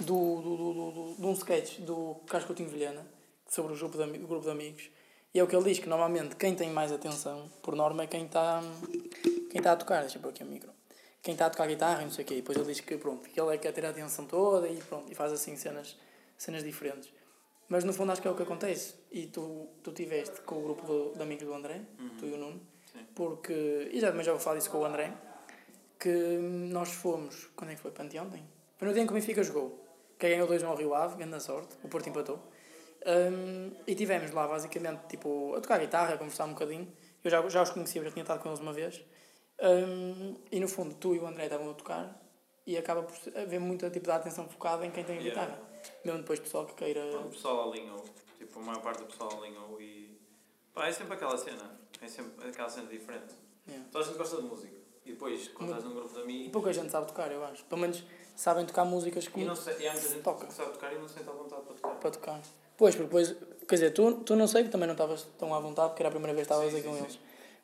do. 0.00 0.04
do. 0.04 0.40
do. 0.42 0.56
do, 0.56 0.90
do 0.90 1.14
de 1.20 1.26
um 1.26 1.32
sketch 1.32 1.78
do 1.80 2.16
Carlos 2.26 2.46
Coutinho 2.46 2.68
Vilhena 2.68 3.06
sobre 3.48 3.72
o 3.72 3.76
grupo, 3.76 3.96
de, 3.96 4.04
o 4.24 4.26
grupo 4.26 4.44
de 4.44 4.50
amigos. 4.50 4.90
E 5.34 5.40
é 5.40 5.42
o 5.42 5.48
que 5.48 5.56
ele 5.56 5.64
diz 5.64 5.80
que 5.80 5.88
normalmente 5.88 6.36
quem 6.36 6.54
tem 6.54 6.70
mais 6.70 6.92
atenção, 6.92 7.50
por 7.60 7.74
norma, 7.74 8.04
é 8.04 8.06
quem 8.06 8.24
está 8.24 8.62
quem 9.50 9.58
está 9.58 9.72
a 9.72 9.76
tocar. 9.76 10.02
Deixa 10.02 10.18
eu 10.18 10.22
pôr 10.22 10.28
aqui 10.28 10.44
o 10.44 10.46
micro. 10.46 10.70
Quem 11.20 11.32
está 11.32 11.46
a 11.46 11.50
tocar 11.50 11.66
guitarra 11.66 12.02
e 12.02 12.04
não 12.04 12.12
sei 12.12 12.24
o 12.24 12.28
quê. 12.28 12.34
E 12.34 12.36
depois 12.36 12.56
ele 12.56 12.68
diz 12.68 12.80
que 12.80 12.96
pronto, 12.96 13.28
que 13.28 13.40
ele 13.40 13.52
é 13.52 13.58
que 13.58 13.64
quer 13.64 13.72
ter 13.72 13.84
a 13.84 13.90
atenção 13.90 14.26
toda 14.26 14.68
e 14.68 14.76
pronto, 14.76 15.10
e 15.10 15.14
faz 15.14 15.32
assim 15.32 15.56
cenas, 15.56 15.96
cenas 16.38 16.62
diferentes. 16.62 17.12
Mas 17.68 17.82
no 17.82 17.92
fundo 17.92 18.12
acho 18.12 18.22
que 18.22 18.28
é 18.28 18.30
o 18.30 18.36
que 18.36 18.44
acontece. 18.44 18.94
E 19.10 19.26
tu, 19.26 19.66
tu 19.82 19.90
tiveste 19.90 20.40
com 20.42 20.58
o 20.58 20.62
grupo 20.62 20.86
do, 20.86 21.14
de 21.14 21.22
amigos 21.22 21.44
do 21.44 21.52
André, 21.52 21.80
tu 22.18 22.26
e 22.26 22.32
o 22.34 22.36
Nuno, 22.36 22.60
Sim. 22.92 23.04
porque. 23.14 23.88
E 23.90 23.98
já 23.98 24.10
também 24.10 24.24
já 24.24 24.30
vou 24.30 24.40
falar 24.40 24.58
disso 24.58 24.70
com 24.70 24.78
o 24.78 24.84
André, 24.84 25.12
que 25.98 26.38
nós 26.70 26.92
fomos. 26.92 27.48
Quando 27.56 27.70
é 27.70 27.74
que 27.74 27.80
foi? 27.80 27.90
Para 27.90 28.04
anteontem? 28.04 28.44
Foi 28.76 28.86
no 28.86 28.94
dia 28.94 29.02
em 29.02 29.06
que 29.06 29.12
o 29.12 29.14
Benfica 29.14 29.42
jogou. 29.42 29.84
Que 30.16 30.28
ganhou 30.28 30.46
2 30.46 30.62
ao 30.62 30.76
Rio 30.76 30.94
Ave, 30.94 31.16
grande 31.16 31.42
sorte, 31.42 31.74
o 31.82 31.88
Porto 31.88 32.08
empatou. 32.08 32.38
Um, 33.06 33.72
e 33.86 33.94
tivemos 33.94 34.30
lá 34.30 34.46
basicamente 34.48 35.00
tipo, 35.08 35.54
a 35.54 35.60
tocar 35.60 35.78
guitarra, 35.78 36.14
a 36.14 36.18
conversar 36.18 36.46
um 36.46 36.50
bocadinho. 36.54 36.90
Eu 37.22 37.30
já, 37.30 37.46
já 37.48 37.62
os 37.62 37.70
conhecia, 37.70 38.02
já 38.02 38.10
tinha 38.10 38.22
estado 38.22 38.40
com 38.42 38.48
eles 38.48 38.60
uma 38.60 38.72
vez. 38.72 39.02
Um, 39.62 40.36
e 40.50 40.58
no 40.60 40.68
fundo, 40.68 40.94
tu 40.94 41.14
e 41.14 41.18
o 41.18 41.26
André 41.26 41.44
estavam 41.44 41.70
a 41.70 41.74
tocar 41.74 42.20
e 42.66 42.76
acaba 42.76 43.02
por 43.02 43.14
haver 43.38 43.60
muita 43.60 43.90
tipo, 43.90 44.06
da 44.06 44.16
atenção 44.16 44.48
focada 44.48 44.84
em 44.86 44.90
quem 44.90 45.04
tem 45.04 45.18
a 45.18 45.20
Yeah. 45.20 45.42
guitarra. 45.46 45.62
Mesmo 46.04 46.20
depois 46.20 46.40
pessoal 46.40 46.64
que 46.66 46.74
queira. 46.74 47.04
O 47.20 47.28
pessoal 47.30 47.70
alinhou. 47.70 48.02
Tipo, 48.38 48.58
a 48.58 48.62
maior 48.62 48.80
parte 48.82 48.98
do 49.00 49.06
pessoal 49.06 49.30
alinhou 49.42 49.80
e. 49.80 50.18
Pá, 50.72 50.88
é 50.88 50.92
sempre 50.92 51.14
aquela 51.14 51.36
cena. 51.36 51.78
É 52.00 52.08
sempre 52.08 52.48
aquela 52.48 52.68
cena 52.68 52.88
diferente. 52.88 53.34
Yeah. 53.68 53.86
Toda 53.92 54.04
a 54.04 54.08
gente 54.08 54.16
gosta 54.18 54.36
de 54.36 54.42
música. 54.42 54.74
E 55.04 55.12
depois, 55.12 55.48
quando 55.48 55.68
estás 55.70 55.84
num 55.84 55.94
grupo 55.94 56.14
de 56.14 56.20
E 56.20 56.22
amigos. 56.22 56.52
pouca 56.52 56.72
gente 56.72 56.90
sabe 56.90 57.06
tocar, 57.06 57.30
eu 57.30 57.44
acho. 57.44 57.62
Pelo 57.66 57.80
menos 57.82 58.02
sabem 58.34 58.64
tocar 58.66 58.84
músicas 58.86 59.24
E, 59.26 59.30
como 59.30 59.44
não 59.44 59.54
sei, 59.54 59.76
e 59.78 59.86
há 59.88 59.92
muita 59.92 60.08
gente 60.08 60.22
Toca. 60.22 60.46
que 60.46 60.52
sabe 60.54 60.72
tocar 60.72 60.92
e 60.94 60.98
não 60.98 61.06
sente 61.08 61.28
à 61.28 61.32
vontade 61.32 61.62
para 61.62 61.74
tocar. 61.74 61.94
para 62.00 62.10
tocar. 62.10 62.40
Pois, 62.76 62.94
porque 62.94 63.06
depois, 63.06 63.36
quer 63.68 63.74
dizer, 63.76 63.90
tu, 63.92 64.14
tu 64.22 64.34
não 64.36 64.46
sei, 64.48 64.64
que 64.64 64.68
também 64.70 64.86
não 64.86 64.94
estavas 64.94 65.22
tão 65.38 65.54
à 65.54 65.60
vontade, 65.60 65.90
porque 65.90 66.02
era 66.02 66.08
a 66.08 66.12
primeira 66.12 66.34
vez 66.34 66.46
que 66.46 66.52
estavas 66.52 66.74
aí 66.74 66.82
com 66.82 66.96
eles. 66.96 67.18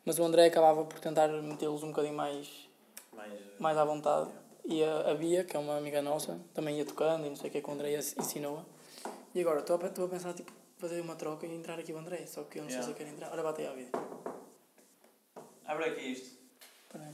Mas 0.05 0.17
o 0.17 0.23
André 0.23 0.45
acabava 0.47 0.83
por 0.85 0.99
tentar 0.99 1.27
metê-los 1.27 1.83
um 1.83 1.89
bocadinho 1.89 2.15
mais, 2.15 2.47
Mais. 3.13 3.31
mais 3.59 3.77
à 3.77 3.85
vontade. 3.85 4.29
E 4.65 4.83
a, 4.83 5.11
a 5.11 5.13
Bia, 5.15 5.43
que 5.43 5.55
é 5.55 5.59
uma 5.59 5.77
amiga 5.77 6.01
nossa, 6.01 6.39
também 6.53 6.77
ia 6.77 6.85
tocando 6.85 7.25
e 7.25 7.29
não 7.29 7.35
sei 7.35 7.49
o 7.49 7.51
que 7.51 7.57
é 7.57 7.61
que 7.61 7.69
o 7.69 7.73
André 7.73 7.93
ens- 7.95 8.15
ensinou. 8.17 8.63
E 9.35 9.41
agora 9.41 9.59
estou 9.59 9.79
a, 9.81 9.85
estou 9.87 10.05
a 10.05 10.07
pensar, 10.09 10.33
tipo, 10.33 10.51
fazer 10.77 11.01
uma 11.01 11.15
troca 11.15 11.45
e 11.45 11.53
entrar 11.55 11.77
aqui 11.79 11.91
o 11.93 11.97
André, 11.97 12.25
só 12.25 12.43
que 12.43 12.59
eu 12.59 12.63
não 12.63 12.69
sei 12.69 12.79
Yeah. 12.79 12.83
se 12.85 12.89
eu 12.91 12.95
quero 12.95 13.09
entrar. 13.09 13.31
Ora, 13.31 13.43
bate 13.43 13.61
aí 13.61 13.67
à 13.67 13.71
vida. 13.73 13.89
Abre 15.65 15.85
aqui 15.85 16.01
isto. 16.11 16.35
Aí. 16.95 17.13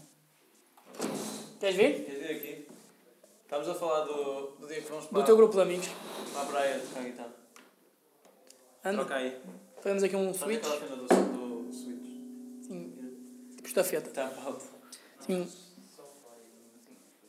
Queres 1.60 1.76
vir? 1.76 2.06
Queres 2.06 2.28
vir 2.28 2.36
aqui? 2.38 2.68
Estamos 3.44 3.68
a 3.70 3.76
falar 3.76 4.02
do, 4.06 4.52
do 4.60 4.68
dia 4.68 4.82
que 4.82 4.90
vamos 4.90 5.06
para, 5.08 5.20
Do 5.20 5.26
teu 5.26 5.36
grupo 5.38 5.54
de 5.56 5.62
amigos. 5.62 5.88
para 6.34 6.42
a 6.42 6.46
praia 6.46 6.80
tocar 6.80 7.04
guitarra. 7.04 7.34
Anda, 8.90 9.04
Troca 9.06 9.16
aí. 9.16 9.42
fazemos 9.82 10.04
aqui 10.04 10.16
um 10.16 10.34
Faz 10.34 10.38
switch. 10.38 10.66
aquela 10.66 10.80
cena 10.80 10.96
do, 10.96 11.64
do 11.64 11.74
switch. 11.74 12.66
Sim, 12.68 12.94
tipo 13.56 13.68
estafeta. 13.68 14.10
Está 14.10 14.32
alto. 14.46 14.66
Sim. 15.20 15.48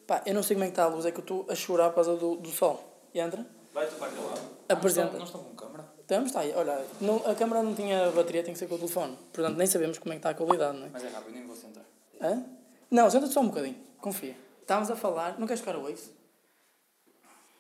Pá, 0.07 0.23
eu 0.25 0.35
não 0.35 0.43
sei 0.43 0.55
como 0.57 0.65
é 0.65 0.69
que 0.69 0.73
está 0.73 0.85
a 0.85 0.89
luz, 0.89 1.05
é 1.05 1.11
que 1.11 1.19
eu 1.19 1.23
estou 1.23 1.47
a 1.49 1.55
chorar 1.55 1.89
por 1.91 1.97
causa 1.97 2.17
do, 2.17 2.37
do 2.37 2.49
sol. 2.49 2.83
E 3.13 3.21
entra? 3.21 3.47
Vai 3.75 3.87
tu 3.87 3.97
para 3.97 4.07
aquele 4.09 4.25
lado. 4.27 4.41
Apresenta. 4.69 5.19
Não 5.19 5.25
estão 5.25 5.43
com 5.43 5.55
câmara? 5.55 5.85
Estamos, 6.01 6.29
está 6.29 6.41
aí. 6.41 6.53
Olha, 6.55 6.83
não, 7.01 7.17
a 7.27 7.35
câmera 7.35 7.63
não 7.63 7.75
tinha 7.75 8.11
bateria, 8.13 8.43
tem 8.43 8.53
que 8.55 8.59
ser 8.59 8.67
com 8.67 8.77
o 8.77 8.79
telefone. 8.79 9.17
Portanto, 9.33 9.57
nem 9.57 9.67
sabemos 9.67 9.99
como 9.99 10.13
é 10.13 10.17
que 10.17 10.21
está 10.21 10.31
a 10.31 10.35
qualidade, 10.35 10.79
não 10.79 10.87
é? 10.87 10.91
Mas 10.91 11.05
é 11.05 11.09
rápido, 11.09 11.35
nem 11.35 11.47
vou 11.47 11.55
sentar. 11.57 11.85
Hã? 12.23 12.43
Não, 12.91 13.11
senta-te 13.11 13.33
só 13.35 13.41
um 13.41 13.49
bocadinho. 13.49 13.77
Confia. 14.01 14.35
Estávamos 14.63 14.91
a 14.91 14.97
falar. 14.97 15.39
Não 15.39 15.47
queres 15.47 15.61
tocar 15.61 15.77
o 15.77 15.83
Waves? 15.83 16.11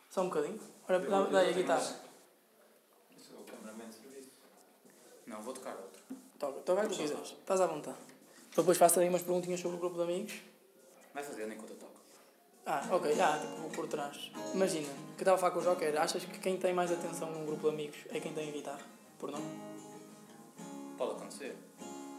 Só 0.08 0.22
um 0.22 0.28
bocadinho? 0.30 0.58
Ora, 0.88 1.00
dá, 1.00 1.22
dá 1.24 1.38
aí 1.40 1.50
a 1.50 1.52
guitarra. 1.52 2.07
Não, 5.28 5.40
vou 5.42 5.52
tocar 5.54 5.76
outro. 5.76 6.02
Toca, 6.38 6.60
toca 6.60 6.86
o 6.86 6.88
que 6.88 6.96
quiseres. 6.96 7.28
Estás 7.30 7.60
à 7.60 7.66
vontade. 7.66 7.96
Depois 8.56 8.76
faço 8.78 9.00
aí 9.00 9.08
umas 9.08 9.22
perguntinhas 9.22 9.60
sobre 9.60 9.76
o 9.76 9.80
grupo 9.80 9.96
de 9.96 10.02
amigos. 10.02 10.34
Vai 11.14 11.22
fazendo 11.22 11.52
enquanto 11.52 11.70
eu 11.70 11.76
toco. 11.76 11.92
Ah, 12.66 12.86
ok, 12.90 13.18
ah, 13.20 13.38
tipo, 13.38 13.70
por 13.74 13.86
trás. 13.88 14.30
Imagina, 14.54 14.86
o 15.12 15.14
que 15.16 15.22
estava 15.22 15.36
a 15.36 15.38
falar 15.40 15.52
com 15.52 15.60
o 15.60 15.62
Joker, 15.62 16.00
achas 16.00 16.24
que 16.24 16.38
quem 16.38 16.58
tem 16.58 16.74
mais 16.74 16.92
atenção 16.92 17.30
num 17.30 17.46
grupo 17.46 17.62
de 17.62 17.68
amigos 17.74 17.96
é 18.10 18.20
quem 18.20 18.32
tem 18.34 18.48
a 18.48 18.52
guitarra? 18.52 18.82
Por 19.18 19.30
não? 19.30 19.40
Pode 20.96 21.12
acontecer. 21.12 21.56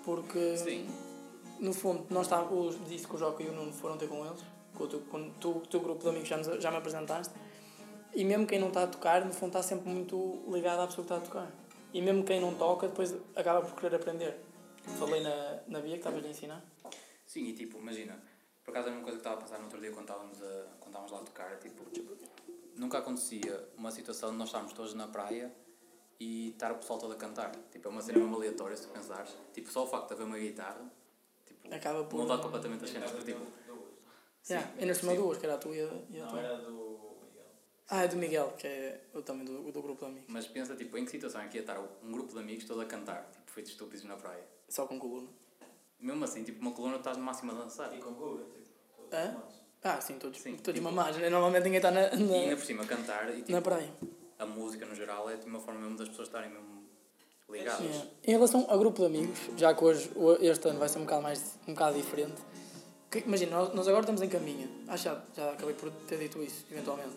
Porque, 0.04 0.58
Sim. 0.58 0.90
no 1.60 1.72
fundo, 1.74 2.06
nós 2.10 2.28
tá, 2.28 2.44
disse 2.88 3.08
que 3.08 3.16
o 3.16 3.20
Joker 3.20 3.46
e 3.46 3.50
o 3.50 3.54
Nuno 3.54 3.72
foram 3.74 3.98
ter 3.98 4.08
com 4.08 4.26
eles, 4.26 4.42
com 4.76 4.84
o 4.86 4.88
teu, 4.88 5.00
com 5.02 5.30
tu, 5.40 5.52
o 5.58 5.68
teu 5.68 5.80
grupo 5.82 6.02
de 6.02 6.10
amigos 6.10 6.28
já, 6.30 6.38
nos- 6.38 6.62
já 6.64 6.72
me 6.72 6.78
apresentaste, 6.78 7.34
e 8.16 8.24
mesmo 8.26 8.48
quem 8.48 8.58
não 8.60 8.70
está 8.70 8.84
a 8.84 8.88
tocar, 8.88 9.24
no 9.24 9.32
fundo, 9.34 9.50
está 9.50 9.62
sempre 9.62 9.88
muito 9.90 10.42
ligado 10.48 10.82
à 10.82 10.88
pessoa 10.88 11.06
que 11.06 11.14
está 11.14 11.18
a 11.18 11.28
tocar. 11.28 11.52
E 11.94 12.02
mesmo 12.02 12.24
quem 12.24 12.40
não 12.40 12.54
toca, 12.56 12.88
depois 12.88 13.16
acaba 13.36 13.62
por 13.66 13.80
querer 13.80 13.96
aprender. 13.96 14.38
Falei 14.98 15.22
na, 15.22 15.60
na 15.68 15.80
Bia 15.82 15.94
que 15.94 15.98
estavas 16.00 16.24
a 16.26 16.28
ensinar. 16.30 16.64
Sim, 17.26 17.46
e 17.46 17.54
tipo, 17.54 17.78
imagina, 17.78 18.20
por 18.64 18.72
acaso 18.72 18.90
é 18.90 18.92
uma 18.92 19.02
coisa 19.02 19.18
que 19.18 19.22
estava 19.22 19.38
a 19.38 19.42
passar 19.42 19.58
no 19.60 19.66
outro 19.66 19.80
dia 19.80 19.92
quando 19.92 20.10
estávamos, 20.10 20.42
a, 20.42 20.64
quando 20.80 20.88
estávamos 20.88 21.12
lá 21.12 21.20
a 21.20 21.24
tocar, 21.24 21.60
tipo, 21.60 21.84
nunca 22.76 22.98
acontecia 23.00 23.68
uma 23.78 23.92
situação 23.92 24.32
de 24.32 24.38
nós 24.38 24.48
estarmos 24.50 24.74
todos 24.74 24.94
na 24.94 25.08
praia 25.08 25.54
e 26.20 26.50
estar 26.50 26.72
o 26.72 26.76
pessoal 26.76 26.98
todo 27.00 27.14
a 27.14 27.16
cantar. 27.18 27.52
Tipo, 27.72 27.88
é 27.88 27.92
uma 27.92 28.02
cena 28.02 28.20
mesmo 28.20 28.36
aleatória, 28.36 28.76
se 28.76 28.88
tu 28.88 28.94
pensares. 28.94 29.32
Tipo, 29.54 29.72
só 29.72 29.84
o 29.84 29.88
facto 29.88 30.08
de 30.10 30.14
haver 30.14 30.26
uma 30.26 30.38
guitarra, 30.38 30.92
tipo, 31.46 31.74
Acaba 31.74 32.04
por- 32.06 32.22
mudar 32.22 32.38
completamente 32.40 32.84
as 32.84 32.90
cenas. 32.90 33.12
Porque, 33.12 33.34
tipo, 33.34 33.46
Yeah, 34.50 34.68
ainda 34.80 34.94
por 34.94 35.00
cima 35.02 35.14
duas, 35.16 35.38
que 35.38 35.46
era 35.46 35.56
a 35.56 35.58
tua 35.60 35.76
e 35.76 35.82
a, 35.82 35.84
e 36.10 36.20
a 36.20 36.24
Não, 36.24 36.30
tua. 36.32 36.40
era 36.40 36.58
do. 36.58 36.89
Ah, 37.90 38.04
é 38.04 38.08
do 38.08 38.16
Miguel, 38.18 38.54
que 38.58 38.68
é 38.68 39.02
o 39.16 39.22
também 39.22 39.46
do, 39.46 39.72
do 39.72 39.82
grupo 39.82 40.06
de 40.06 40.12
amigos. 40.12 40.28
mas 40.30 40.46
pensa, 40.48 40.76
tipo, 40.76 40.96
em 40.98 41.06
que 41.06 41.12
situação 41.12 41.42
é 41.42 41.48
que 41.48 41.58
ia 41.58 41.62
estar 41.62 41.80
um 42.04 42.12
grupo 42.12 42.34
de 42.34 42.40
amigos 42.40 42.66
todo 42.66 42.82
a 42.82 42.86
cantar, 42.86 43.28
tipo, 43.32 43.50
feitos 43.52 43.72
estúpidos 43.72 44.04
na 44.06 44.16
praia. 44.16 44.44
Só 44.68 44.86
com 44.86 45.00
coluna. 45.00 45.28
Mesmo 46.00 46.24
assim, 46.24 46.44
tipo, 46.44 46.62
uma 46.62 46.72
coluna 46.72 46.98
estás 46.98 47.18
no 47.18 47.24
máximo 47.24 47.52
a 47.52 47.56
dançar. 47.56 47.94
E 47.96 48.00
com 48.00 48.12
Guga, 48.14 48.44
tipo. 48.44 49.16
Hã? 49.16 49.36
Ah, 49.84 50.00
sim, 50.02 50.20
todos, 50.20 50.40
Sim, 50.40 50.56
todos 50.58 50.80
tipo- 50.80 50.84
mamados. 50.94 51.18
Normalmente 51.20 51.64
ninguém 51.64 51.78
está 51.78 51.90
na, 51.90 52.02
E 52.02 52.14
ainda 52.14 52.50
na, 52.52 52.56
por 52.58 52.66
cima, 52.66 52.86
cantar 52.86 53.30
e 53.32 53.38
tipo, 53.38 53.52
na 53.54 53.62
praia. 53.62 53.90
a 54.38 54.46
música 54.46 54.86
no 54.86 54.94
geral 54.94 55.28
é 55.30 55.36
tipo, 55.38 55.48
uma 55.50 55.60
forma 55.60 55.80
mesmo 55.82 55.98
das 55.98 56.10
pessoas 56.10 56.28
estarem 56.28 56.52
mesmo 56.52 56.84
ligadas. 57.50 57.80
Yeah. 57.84 58.10
Em 58.24 58.32
relação 58.34 58.66
ao 58.70 58.78
grupo 58.78 59.00
de 59.00 59.06
amigos, 59.08 59.40
já 59.58 59.74
que 59.74 59.84
hoje, 59.84 60.12
este 60.42 60.68
ano 60.68 60.78
vai 60.80 60.88
ser 60.90 61.00
um 61.00 61.06
bocado, 61.06 61.24
mais, 61.24 61.58
um 61.68 61.74
bocado 61.74 61.98
diferente, 61.98 62.40
que- 63.10 63.20
imagina, 63.20 63.56
nós, 63.58 63.74
nós 63.74 63.88
agora 63.88 64.02
estamos 64.02 64.22
em 64.22 64.30
Caminha, 64.30 64.70
acho 64.90 65.04
que 65.04 65.10
já, 65.10 65.24
já 65.36 65.52
acabei 65.54 65.74
por 65.74 65.90
ter 66.08 66.20
dito 66.20 66.44
isso, 66.44 66.66
eventualmente, 66.70 67.16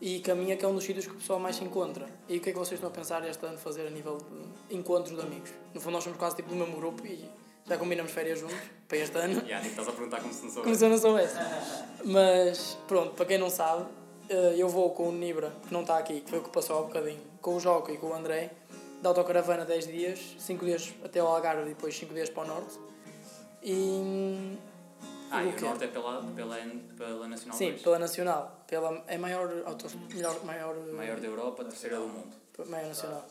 e 0.00 0.20
Caminha 0.20 0.56
que 0.56 0.64
é 0.64 0.68
um 0.68 0.74
dos 0.74 0.84
sítios 0.84 1.06
que 1.06 1.12
o 1.12 1.16
pessoal 1.16 1.38
mais 1.38 1.56
se 1.56 1.64
encontra. 1.64 2.06
E 2.28 2.38
o 2.38 2.40
que 2.40 2.50
é 2.50 2.52
que 2.52 2.58
vocês 2.58 2.74
estão 2.78 2.88
a 2.88 2.92
pensar 2.92 3.26
este 3.28 3.44
ano 3.44 3.58
fazer 3.58 3.86
a 3.86 3.90
nível 3.90 4.18
de 4.68 4.76
encontros 4.76 5.14
de 5.16 5.20
amigos? 5.20 5.50
No 5.74 5.80
fundo, 5.80 5.94
nós 5.94 6.04
somos 6.04 6.18
quase 6.18 6.36
tipo 6.36 6.48
do 6.50 6.54
mesmo 6.56 6.76
grupo 6.76 7.04
e 7.06 7.28
já 7.66 7.76
combinamos 7.76 8.12
férias 8.12 8.38
juntos 8.40 8.56
para 8.86 8.98
este 8.98 9.16
ano. 9.18 9.42
Yeah, 9.46 9.66
estás 9.66 9.88
a 9.88 9.92
perguntar 9.92 10.20
como 10.20 10.32
se 10.32 10.44
não 10.46 10.52
Como 10.52 10.74
soubesse. 10.74 10.78
se 10.78 10.84
eu 10.84 10.88
não 10.90 10.98
soubesse. 10.98 11.36
Mas, 12.04 12.78
pronto, 12.86 13.14
para 13.14 13.26
quem 13.26 13.38
não 13.38 13.50
sabe, 13.50 13.86
eh, 14.28 14.54
eu 14.56 14.68
vou 14.68 14.90
com 14.90 15.08
o 15.08 15.12
Nibra, 15.12 15.52
que 15.66 15.72
não 15.72 15.82
está 15.82 15.98
aqui, 15.98 16.20
que 16.20 16.30
foi 16.30 16.38
o 16.38 16.42
que 16.42 16.50
passou 16.50 16.76
há 16.76 16.80
um 16.82 16.86
bocadinho, 16.86 17.20
com 17.42 17.56
o 17.56 17.60
Joca 17.60 17.92
e 17.92 17.96
com 17.98 18.06
o 18.08 18.14
André, 18.14 18.50
da 19.02 19.10
autocaravana 19.10 19.64
10 19.64 19.86
dias, 19.86 20.36
5 20.38 20.64
dias 20.64 20.94
até 21.04 21.20
ao 21.20 21.28
Algarve 21.28 21.62
e 21.62 21.68
depois 21.68 21.96
5 21.96 22.14
dias 22.14 22.30
para 22.30 22.44
o 22.44 22.46
Norte. 22.46 22.78
E. 23.62 24.56
Ah, 25.30 25.44
e 25.44 25.48
o 25.48 25.60
norte 25.60 25.84
é 25.84 25.88
pela, 25.88 26.22
pela, 26.34 26.56
pela 26.96 27.28
Nacional 27.28 27.56
Sim, 27.56 27.70
2. 27.70 27.82
pela 27.82 27.98
Nacional. 27.98 28.64
Pela, 28.66 29.04
é 29.06 29.18
maior, 29.18 29.62
autos, 29.66 29.94
melhor, 29.94 30.44
maior, 30.44 30.74
Maior 30.92 31.20
da 31.20 31.26
Europa, 31.26 31.64
terceira 31.64 31.96
do 31.98 32.08
mundo. 32.08 32.34
maior 32.66 32.88
Nacional. 32.88 33.26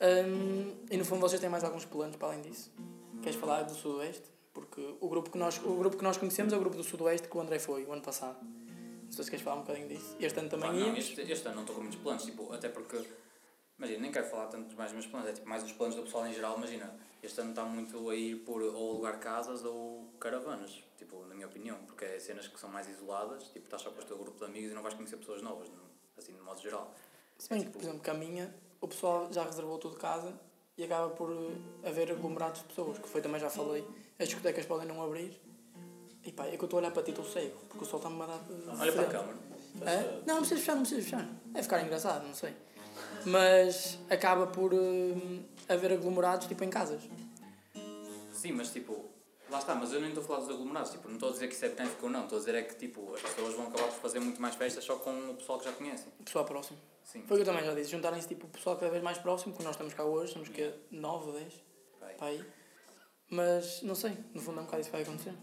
Hum, 0.00 0.74
e 0.90 0.96
no 0.96 1.04
fundo 1.04 1.20
vocês 1.20 1.40
têm 1.40 1.48
mais 1.48 1.64
alguns 1.64 1.84
planos 1.86 2.16
para 2.16 2.28
além 2.28 2.42
disso? 2.42 2.70
Queres 3.22 3.38
falar 3.38 3.62
do 3.62 3.74
Sudoeste? 3.74 4.24
Porque 4.52 4.94
o 5.00 5.08
grupo, 5.08 5.30
que 5.30 5.38
nós, 5.38 5.58
o 5.64 5.74
grupo 5.76 5.96
que 5.96 6.04
nós 6.04 6.16
conhecemos 6.16 6.52
é 6.52 6.56
o 6.56 6.60
grupo 6.60 6.76
do 6.76 6.84
Sudoeste 6.84 7.28
que 7.28 7.36
o 7.36 7.40
André 7.40 7.58
foi 7.58 7.84
o 7.84 7.92
ano 7.92 8.02
passado. 8.02 8.36
Não 8.42 9.12
sei 9.12 9.24
se 9.24 9.30
queres 9.30 9.44
falar 9.44 9.56
um 9.56 9.60
bocadinho 9.60 9.88
disso. 9.88 10.16
Este 10.20 10.38
ano 10.40 10.48
também 10.48 10.68
Pá, 10.70 10.74
não, 10.76 10.96
este, 10.96 11.20
este 11.20 11.46
ano 11.46 11.56
não 11.56 11.62
estou 11.62 11.76
com 11.76 11.82
muitos 11.82 11.98
planos, 12.00 12.24
tipo, 12.24 12.52
até 12.52 12.68
porque, 12.68 12.98
imagina, 13.78 14.00
nem 14.00 14.12
quero 14.12 14.26
falar 14.28 14.46
tanto 14.46 14.74
mais 14.76 14.90
dos 14.92 15.00
meus 15.00 15.06
planos, 15.06 15.28
é 15.28 15.32
tipo 15.32 15.48
mais 15.48 15.62
os 15.62 15.72
planos 15.72 15.94
do 15.96 16.02
pessoal 16.02 16.26
em 16.26 16.32
geral, 16.32 16.56
imagina, 16.56 16.94
este 17.22 17.40
ano 17.40 17.50
está 17.50 17.64
muito 17.64 18.08
a 18.10 18.14
ir 18.14 18.36
por 18.44 18.62
ou 18.62 18.90
alugar 18.92 19.18
casas 19.18 19.64
ou 19.64 20.08
caravanas, 20.20 20.82
tipo, 20.96 21.24
na 21.26 21.34
minha 21.34 21.46
opinião, 21.46 21.76
porque 21.86 22.04
é 22.04 22.18
cenas 22.18 22.46
que 22.48 22.58
são 22.58 22.70
mais 22.70 22.88
isoladas, 22.88 23.44
tipo, 23.48 23.64
estás 23.66 23.82
só 23.82 23.90
com 23.90 24.00
o 24.00 24.04
teu 24.04 24.16
grupo 24.18 24.38
de 24.38 24.44
amigos 24.44 24.70
e 24.70 24.74
não 24.74 24.82
vais 24.82 24.94
conhecer 24.94 25.16
pessoas 25.16 25.42
novas, 25.42 25.68
no- 25.68 25.76
assim, 26.16 26.32
de 26.32 26.40
modo 26.40 26.60
geral. 26.60 26.94
Se 27.38 27.48
bem 27.50 27.62
que, 27.62 27.70
por 27.70 27.82
exemplo, 27.82 28.00
caminha, 28.00 28.54
o 28.80 28.88
pessoal 28.88 29.30
já 29.32 29.44
reservou 29.44 29.78
tudo 29.78 29.96
casa 29.96 30.32
e 30.78 30.84
acaba 30.84 31.10
por 31.10 31.30
eh, 31.30 31.88
haver 31.88 32.10
aglomerados 32.10 32.60
de 32.62 32.68
pessoas, 32.68 32.98
que 32.98 33.08
foi 33.08 33.20
também 33.20 33.40
já 33.40 33.50
falei. 33.50 33.86
As 34.18 34.26
discotecas 34.28 34.64
podem 34.64 34.86
não 34.86 35.02
abrir. 35.02 35.38
E 36.24 36.32
pá, 36.32 36.46
é 36.46 36.56
que 36.56 36.62
eu 36.62 36.64
estou 36.64 36.78
a 36.78 36.80
olhar 36.82 36.90
para 36.92 37.02
ti, 37.02 37.10
estou 37.10 37.24
cego, 37.24 37.56
porque 37.68 37.84
o 37.84 37.86
sol 37.86 37.98
está-me 37.98 38.20
a 38.22 38.26
dar. 38.26 38.38
de 38.38 38.68
Olha 38.80 38.92
para 38.92 39.02
a 39.02 39.06
câmara. 39.10 39.36
É? 39.82 40.02
Não, 40.26 40.34
não 40.34 40.36
precisa 40.38 40.60
fechar, 40.60 40.74
não 40.74 40.82
precisa 40.82 41.02
fechar. 41.02 41.28
É 41.54 41.62
ficar 41.62 41.82
engraçado, 41.82 42.26
não 42.26 42.34
sei. 42.34 42.54
Mas 43.26 43.98
acaba 44.08 44.46
por 44.46 44.72
eh, 44.72 45.42
haver 45.68 45.92
aglomerados 45.92 46.46
tipo 46.46 46.62
em 46.62 46.70
casas. 46.70 47.02
Sim, 48.32 48.52
mas 48.52 48.70
tipo, 48.70 49.04
lá 49.50 49.58
está, 49.58 49.74
mas 49.74 49.92
eu 49.92 50.00
nem 50.00 50.10
estou 50.10 50.22
a 50.22 50.26
falar 50.26 50.40
dos 50.40 50.50
aglomerados, 50.50 50.92
tipo, 50.92 51.08
não 51.08 51.14
estou 51.14 51.30
a 51.30 51.32
dizer 51.32 51.48
que 51.48 51.54
isso 51.54 51.64
é 51.64 51.68
benéfico 51.70 52.06
ou 52.06 52.12
não, 52.12 52.22
estou 52.22 52.36
a 52.36 52.38
dizer 52.38 52.54
é 52.54 52.62
que 52.62 52.76
tipo, 52.76 53.14
as 53.14 53.22
pessoas 53.22 53.54
vão 53.54 53.66
acabar 53.66 53.88
por 53.88 53.94
fazer 54.00 54.20
muito 54.20 54.40
mais 54.40 54.54
festas 54.54 54.84
só 54.84 54.94
com 54.96 55.30
o 55.30 55.34
pessoal 55.34 55.58
que 55.58 55.64
já 55.64 55.72
conhecem. 55.72 56.06
O 56.20 56.22
pessoal 56.22 56.44
próximo. 56.44 56.78
Sim. 57.02 57.22
Foi 57.26 57.36
o 57.36 57.42
que 57.42 57.48
eu 57.48 57.52
também 57.52 57.64
já 57.68 57.74
disse. 57.74 57.90
Juntarem-se 57.90 58.28
tipo 58.28 58.46
o 58.46 58.50
pessoal 58.50 58.76
cada 58.76 58.90
vez 58.90 59.02
mais 59.02 59.18
próximo, 59.18 59.52
como 59.52 59.64
nós 59.64 59.74
estamos 59.74 59.92
cá 59.94 60.04
hoje, 60.04 60.32
somos 60.32 60.48
que 60.48 60.72
9 60.92 61.26
ou 61.26 61.32
10 61.32 61.54
Vai. 62.00 62.14
para 62.14 62.26
aí. 62.28 62.44
Mas 63.28 63.82
não 63.82 63.96
sei, 63.96 64.16
no 64.32 64.40
fundo 64.40 64.58
é 64.58 64.62
um 64.62 64.66
bocado 64.66 64.82
isso 64.82 64.90
que 64.90 64.96
vai 64.96 65.02
acontecer. 65.02 65.34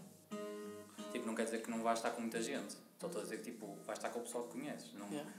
Tipo, 1.12 1.26
não 1.26 1.34
quer 1.34 1.44
dizer 1.44 1.62
que 1.62 1.70
não 1.70 1.82
vais 1.82 1.98
estar 1.98 2.10
com 2.12 2.22
muita 2.22 2.40
gente. 2.40 2.76
Só 2.98 3.06
estou 3.08 3.20
a 3.20 3.24
dizer 3.24 3.38
que 3.38 3.50
tipo, 3.50 3.76
vais 3.86 3.98
estar 3.98 4.08
com 4.08 4.20
o 4.20 4.22
pessoal 4.22 4.44
que 4.44 4.52
conheces. 4.58 4.92
Não, 4.94 5.06
Yeah. 5.08 5.30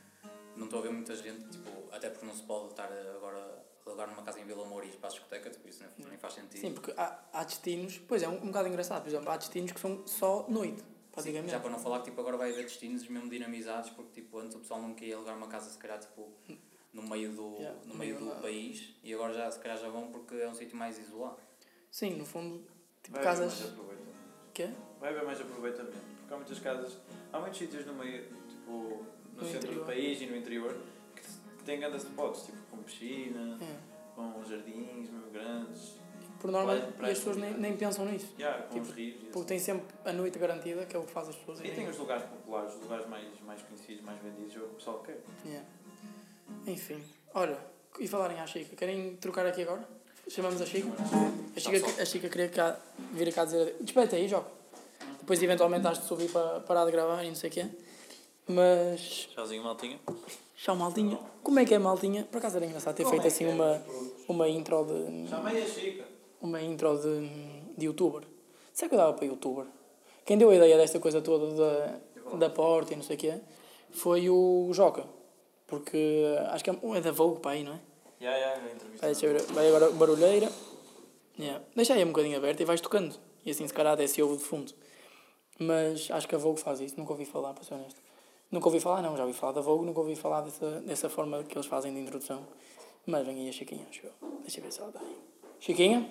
Não 0.55 0.65
estou 0.65 0.79
a 0.79 0.81
ver 0.83 0.91
muita 0.91 1.15
gente, 1.15 1.47
tipo, 1.49 1.69
até 1.91 2.09
porque 2.09 2.25
não 2.25 2.33
se 2.35 2.43
pode 2.43 2.69
estar 2.71 2.89
agora 3.15 3.37
a 3.85 3.89
alugar 3.89 4.07
numa 4.09 4.23
casa 4.23 4.39
em 4.39 4.45
Vila 4.45 4.65
Moura 4.65 4.85
e 4.85 4.89
ir 4.89 4.97
para 4.97 5.09
a 5.09 5.11
discoteca, 5.11 5.49
tipo, 5.49 5.67
isso 5.67 5.83
nem, 5.97 6.07
nem 6.09 6.17
faz 6.17 6.33
sentido. 6.33 6.61
Sim, 6.61 6.73
porque 6.73 6.93
há, 6.97 7.19
há 7.33 7.43
destinos, 7.43 7.97
pois 8.07 8.23
é, 8.23 8.27
um, 8.29 8.35
um 8.43 8.47
bocado 8.47 8.67
engraçado, 8.67 9.01
por 9.03 9.09
exemplo, 9.09 9.29
há 9.29 9.37
destinos 9.37 9.71
que 9.71 9.79
são 9.79 10.05
só 10.07 10.45
noite, 10.49 10.81
Sim, 10.81 10.85
praticamente. 11.11 11.51
já 11.51 11.59
para 11.59 11.69
não 11.69 11.79
falar 11.79 11.99
que 11.99 12.05
tipo, 12.05 12.19
agora 12.21 12.37
vai 12.37 12.51
haver 12.51 12.63
destinos 12.63 13.07
mesmo 13.07 13.29
dinamizados, 13.29 13.89
porque 13.91 14.21
tipo, 14.21 14.37
antes 14.39 14.55
o 14.55 14.59
pessoal 14.59 14.81
não 14.81 14.93
queria 14.95 15.15
alugar 15.15 15.37
uma 15.37 15.47
casa 15.47 15.69
se 15.69 15.77
calhar 15.77 15.99
tipo, 15.99 16.29
no 16.91 17.03
meio 17.03 17.31
do, 17.33 17.55
Yeah, 17.59 17.79
no 17.85 17.95
meio 17.95 18.17
do 18.19 18.41
país 18.41 18.95
e 19.03 19.13
agora 19.13 19.33
já 19.33 19.51
se 19.51 19.59
calhar 19.59 19.77
já 19.77 19.89
vão 19.89 20.07
porque 20.11 20.35
é 20.35 20.47
um 20.47 20.55
sítio 20.55 20.77
mais 20.77 20.97
isolado. 20.97 21.37
Sim, 21.91 22.15
no 22.15 22.25
fundo, 22.25 22.65
tipo 23.03 23.17
Vai 23.17 23.27
haver 23.27 23.39
casas. 23.43 23.59
mais 23.59 23.71
aproveitamento. 23.73 24.15
Quê? 24.53 24.69
Vai 24.99 25.09
haver 25.11 25.25
mais 25.25 25.41
aproveitamento. 25.41 25.97
Porque 26.19 26.33
há 26.33 26.37
muitas 26.37 26.59
casas, 26.59 26.97
há 27.31 27.39
muitos 27.39 27.59
sítios 27.59 27.85
no 27.85 27.93
meio, 27.93 28.23
tipo, 28.49 29.05
no, 29.35 29.41
No 29.43 29.47
centro 29.47 29.67
interior. 29.67 29.79
do 29.81 29.85
país 29.85 30.21
e 30.21 30.25
no 30.27 30.35
interior, 30.37 30.77
que, 31.15 31.63
têm 31.65 31.79
grandes 31.79 32.03
spots, 32.03 32.43
tipo, 32.45 32.57
com 32.71 32.77
piscina, 32.83 33.57
É. 33.61 33.75
com 34.15 34.43
jardins 34.45 35.09
mesmo 35.09 35.29
grandes, 35.31 35.93
Por 36.39 36.51
norma, 36.51 36.73
Praia- 36.97 37.09
e 37.09 37.13
as 37.13 37.17
pessoas 37.19 37.37
nem, 37.37 37.53
nem 37.55 37.75
pensam 37.75 38.05
nisso. 38.05 38.33
yeah, 38.37 38.63
com 38.63 38.73
Tipo, 38.75 38.85
os 38.85 38.91
rios. 38.95 39.15
Porque 39.15 39.37
assim. 39.39 39.45
tem 39.47 39.59
sempre 39.59 39.85
a 40.05 40.13
noite 40.13 40.37
garantida, 40.37 40.85
que 40.85 40.95
é 40.95 40.99
o 40.99 41.03
que 41.03 41.11
faz 41.11 41.29
as 41.29 41.35
pessoas 41.35 41.59
E 41.61 41.71
tem 41.71 41.87
os 41.89 41.97
lugares 41.97 42.23
populares, 42.25 42.73
os 42.75 42.81
lugares 42.81 43.07
mais, 43.07 43.27
mais 43.45 43.61
conhecidos, 43.63 44.03
mais 44.03 44.21
vendidos, 44.21 44.55
é 44.55 44.59
o 44.59 44.61
que 44.63 44.67
o 44.67 44.75
pessoal 44.75 44.99
quer. 44.99 45.19
Yeah. 45.45 45.65
Enfim, 46.67 47.01
olha, 47.33 47.57
e 47.99 48.07
falarem 48.07 48.39
à 48.39 48.45
Chica, 48.45 48.75
querem 48.75 49.15
trocar 49.15 49.45
aqui 49.45 49.63
agora? 49.63 49.87
Chamamos 50.27 50.61
a 50.61 50.65
Chica? 50.65 50.87
A 51.55 51.59
Chica, 51.59 52.01
a 52.01 52.05
Chica 52.05 52.29
queria 52.29 52.49
cá, 52.49 52.79
vir 53.13 53.33
cá 53.33 53.45
dizer. 53.45 53.75
Despede 53.81 54.15
aí, 54.15 54.27
Joca. 54.27 54.49
Depois, 55.19 55.41
eventualmente, 55.41 55.87
has 55.87 55.99
de 55.99 56.05
subir 56.05 56.29
para 56.31 56.59
parar 56.61 56.85
de 56.85 56.91
gravar 56.91 57.23
e 57.23 57.27
não 57.29 57.35
sei 57.35 57.49
o 57.49 57.53
quê. 57.53 57.65
Mas. 58.47 59.29
Tchauzinho, 59.33 59.63
maltinha. 59.63 59.99
Tchau, 60.55 60.75
Maltinha. 60.75 61.19
Como 61.43 61.59
é 61.59 61.65
que 61.65 61.73
é, 61.73 61.79
Maltinha? 61.79 62.23
Por 62.23 62.37
acaso 62.37 62.57
era 62.57 62.65
engraçado 62.65 62.95
ter 62.95 63.03
Como 63.03 63.13
feito 63.13 63.25
é 63.25 63.27
assim 63.27 63.45
é? 63.45 63.49
uma, 63.49 63.83
uma 64.27 64.49
intro 64.49 64.85
de. 64.85 65.29
Chamei 65.29 65.61
a 65.61 65.65
Chica. 65.65 66.05
Uma 66.41 66.61
intro 66.61 66.97
de, 66.97 67.29
de 67.77 67.85
youtuber. 67.85 68.23
Será 68.73 68.89
que 68.89 68.95
eu 68.95 68.99
dava 68.99 69.13
para 69.13 69.25
youtuber? 69.25 69.65
Quem 70.25 70.37
deu 70.37 70.49
a 70.49 70.55
ideia 70.55 70.77
desta 70.77 70.99
coisa 70.99 71.21
toda 71.21 71.53
da, 71.55 72.37
da 72.37 72.49
porta 72.49 72.93
e 72.93 72.95
não 72.95 73.03
sei 73.03 73.15
o 73.15 73.19
quê 73.19 73.39
foi 73.91 74.29
o 74.29 74.69
Joca. 74.73 75.05
Porque 75.67 76.25
acho 76.49 76.63
que 76.63 76.69
é, 76.69 76.73
é 76.73 77.01
da 77.01 77.11
Vogue 77.11 77.39
para 77.39 77.51
aí, 77.51 77.63
não 77.63 77.73
é? 77.73 77.79
Já, 78.19 78.31
já, 78.31 78.53
a 78.53 78.57
entrevista. 78.57 78.97
Vai, 79.01 79.11
deixa 79.11 79.25
eu 79.25 79.33
ver, 79.33 79.41
vai 79.53 79.67
agora 79.67 79.91
barulheira. 79.91 80.51
Yeah. 81.37 81.63
Deixa 81.75 81.93
aí 81.93 82.03
um 82.03 82.07
bocadinho 82.07 82.37
aberto 82.37 82.61
e 82.61 82.65
vais 82.65 82.81
tocando. 82.81 83.15
E 83.45 83.51
assim 83.51 83.67
se 83.67 83.73
calhar 83.73 83.93
até 83.93 84.07
se 84.07 84.21
ouve 84.21 84.37
de 84.37 84.43
fundo. 84.43 84.73
Mas 85.59 86.09
acho 86.11 86.27
que 86.27 86.35
a 86.35 86.37
Vogue 86.37 86.59
faz 86.59 86.79
isso, 86.79 86.95
nunca 86.97 87.11
ouvi 87.11 87.25
falar, 87.25 87.53
para 87.53 87.63
ser 87.63 87.73
honesto. 87.75 88.04
Nunca 88.55 88.67
ouvi 88.69 88.79
falar, 88.79 89.01
não, 89.01 89.17
já 89.17 89.25
ouvi 89.25 89.37
falar 89.37 89.51
da 89.51 89.59
Vogue, 89.59 89.85
nunca 89.85 89.99
ouvi 89.99 90.15
falar 90.15 90.39
dessa, 90.39 90.79
dessa 90.79 91.09
forma 91.09 91.43
que 91.43 91.57
eles 91.57 91.67
fazem 91.67 91.93
de 91.93 91.99
introdução. 91.99 92.47
Mas 93.05 93.25
vem 93.27 93.37
aí 93.41 93.49
a 93.49 93.51
Chiquinha, 93.51 93.85
acho 93.89 94.05
eu. 94.05 94.11
Deixa 94.43 94.59
eu 94.59 94.63
ver 94.63 94.71
se 94.71 94.79
ela 94.79 94.87
está 94.87 95.01
aí. 95.01 95.17
Chiquinha? 95.59 96.09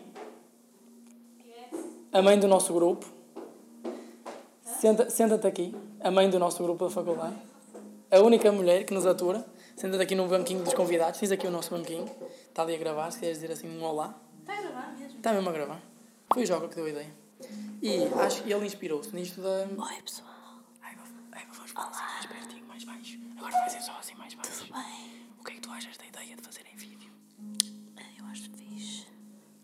A 2.12 2.20
mãe 2.20 2.38
do 2.38 2.46
nosso 2.46 2.74
grupo. 2.74 3.06
Senta- 4.62 5.08
Senta-te 5.08 5.46
aqui, 5.46 5.74
a 6.00 6.10
mãe 6.10 6.28
do 6.28 6.38
nosso 6.38 6.62
grupo 6.62 6.84
da 6.84 6.90
faculdade. 6.90 7.34
A 8.10 8.20
única 8.20 8.52
mulher 8.52 8.84
que 8.84 8.92
nos 8.92 9.06
atura. 9.06 9.42
Senta-te 9.74 10.02
aqui 10.02 10.14
no 10.14 10.28
banquinho 10.28 10.62
dos 10.62 10.74
convidados. 10.74 11.18
Tens 11.18 11.32
aqui 11.32 11.46
o 11.46 11.50
nosso 11.50 11.70
banquinho. 11.70 12.04
Está 12.48 12.60
ali 12.62 12.74
a 12.74 12.78
gravar, 12.78 13.10
se 13.10 13.20
queres 13.20 13.38
dizer 13.40 13.52
assim 13.52 13.70
um 13.70 13.82
olá. 13.82 14.14
Está 14.40 14.52
a 14.58 14.60
gravar 14.60 14.92
mesmo? 14.98 15.16
Está 15.16 15.32
mesmo 15.32 15.48
a 15.48 15.52
gravar. 15.52 15.82
Foi 16.32 16.42
o 16.42 16.46
Joca 16.46 16.68
que 16.68 16.74
deu 16.76 16.84
a 16.84 16.90
ideia. 16.90 17.14
E 17.80 18.04
acho 18.20 18.42
que 18.42 18.52
ele 18.52 18.66
inspirou-se 18.66 19.16
nisto 19.16 19.40
da. 19.40 19.60
Oi, 19.82 20.02
pessoal. 20.04 20.33
Falar 21.74 21.90
assim 21.90 22.04
mais 22.04 22.26
pertinho, 22.26 22.66
mais 22.66 22.84
baixo. 22.84 23.18
Agora 23.36 23.52
vai 23.52 23.70
ser 23.70 23.80
só 23.82 23.92
assim 23.98 24.14
mais 24.14 24.34
baixo. 24.34 24.72
Bem, 24.72 25.26
O 25.40 25.44
que 25.44 25.52
é 25.52 25.54
que 25.56 25.60
tu 25.60 25.70
achas 25.70 25.96
da 25.96 26.06
ideia 26.06 26.36
de 26.36 26.42
fazer 26.42 26.64
em 26.72 26.76
vídeo? 26.76 27.10
eu 28.18 28.24
acho 28.26 28.50
fixe. 28.56 29.06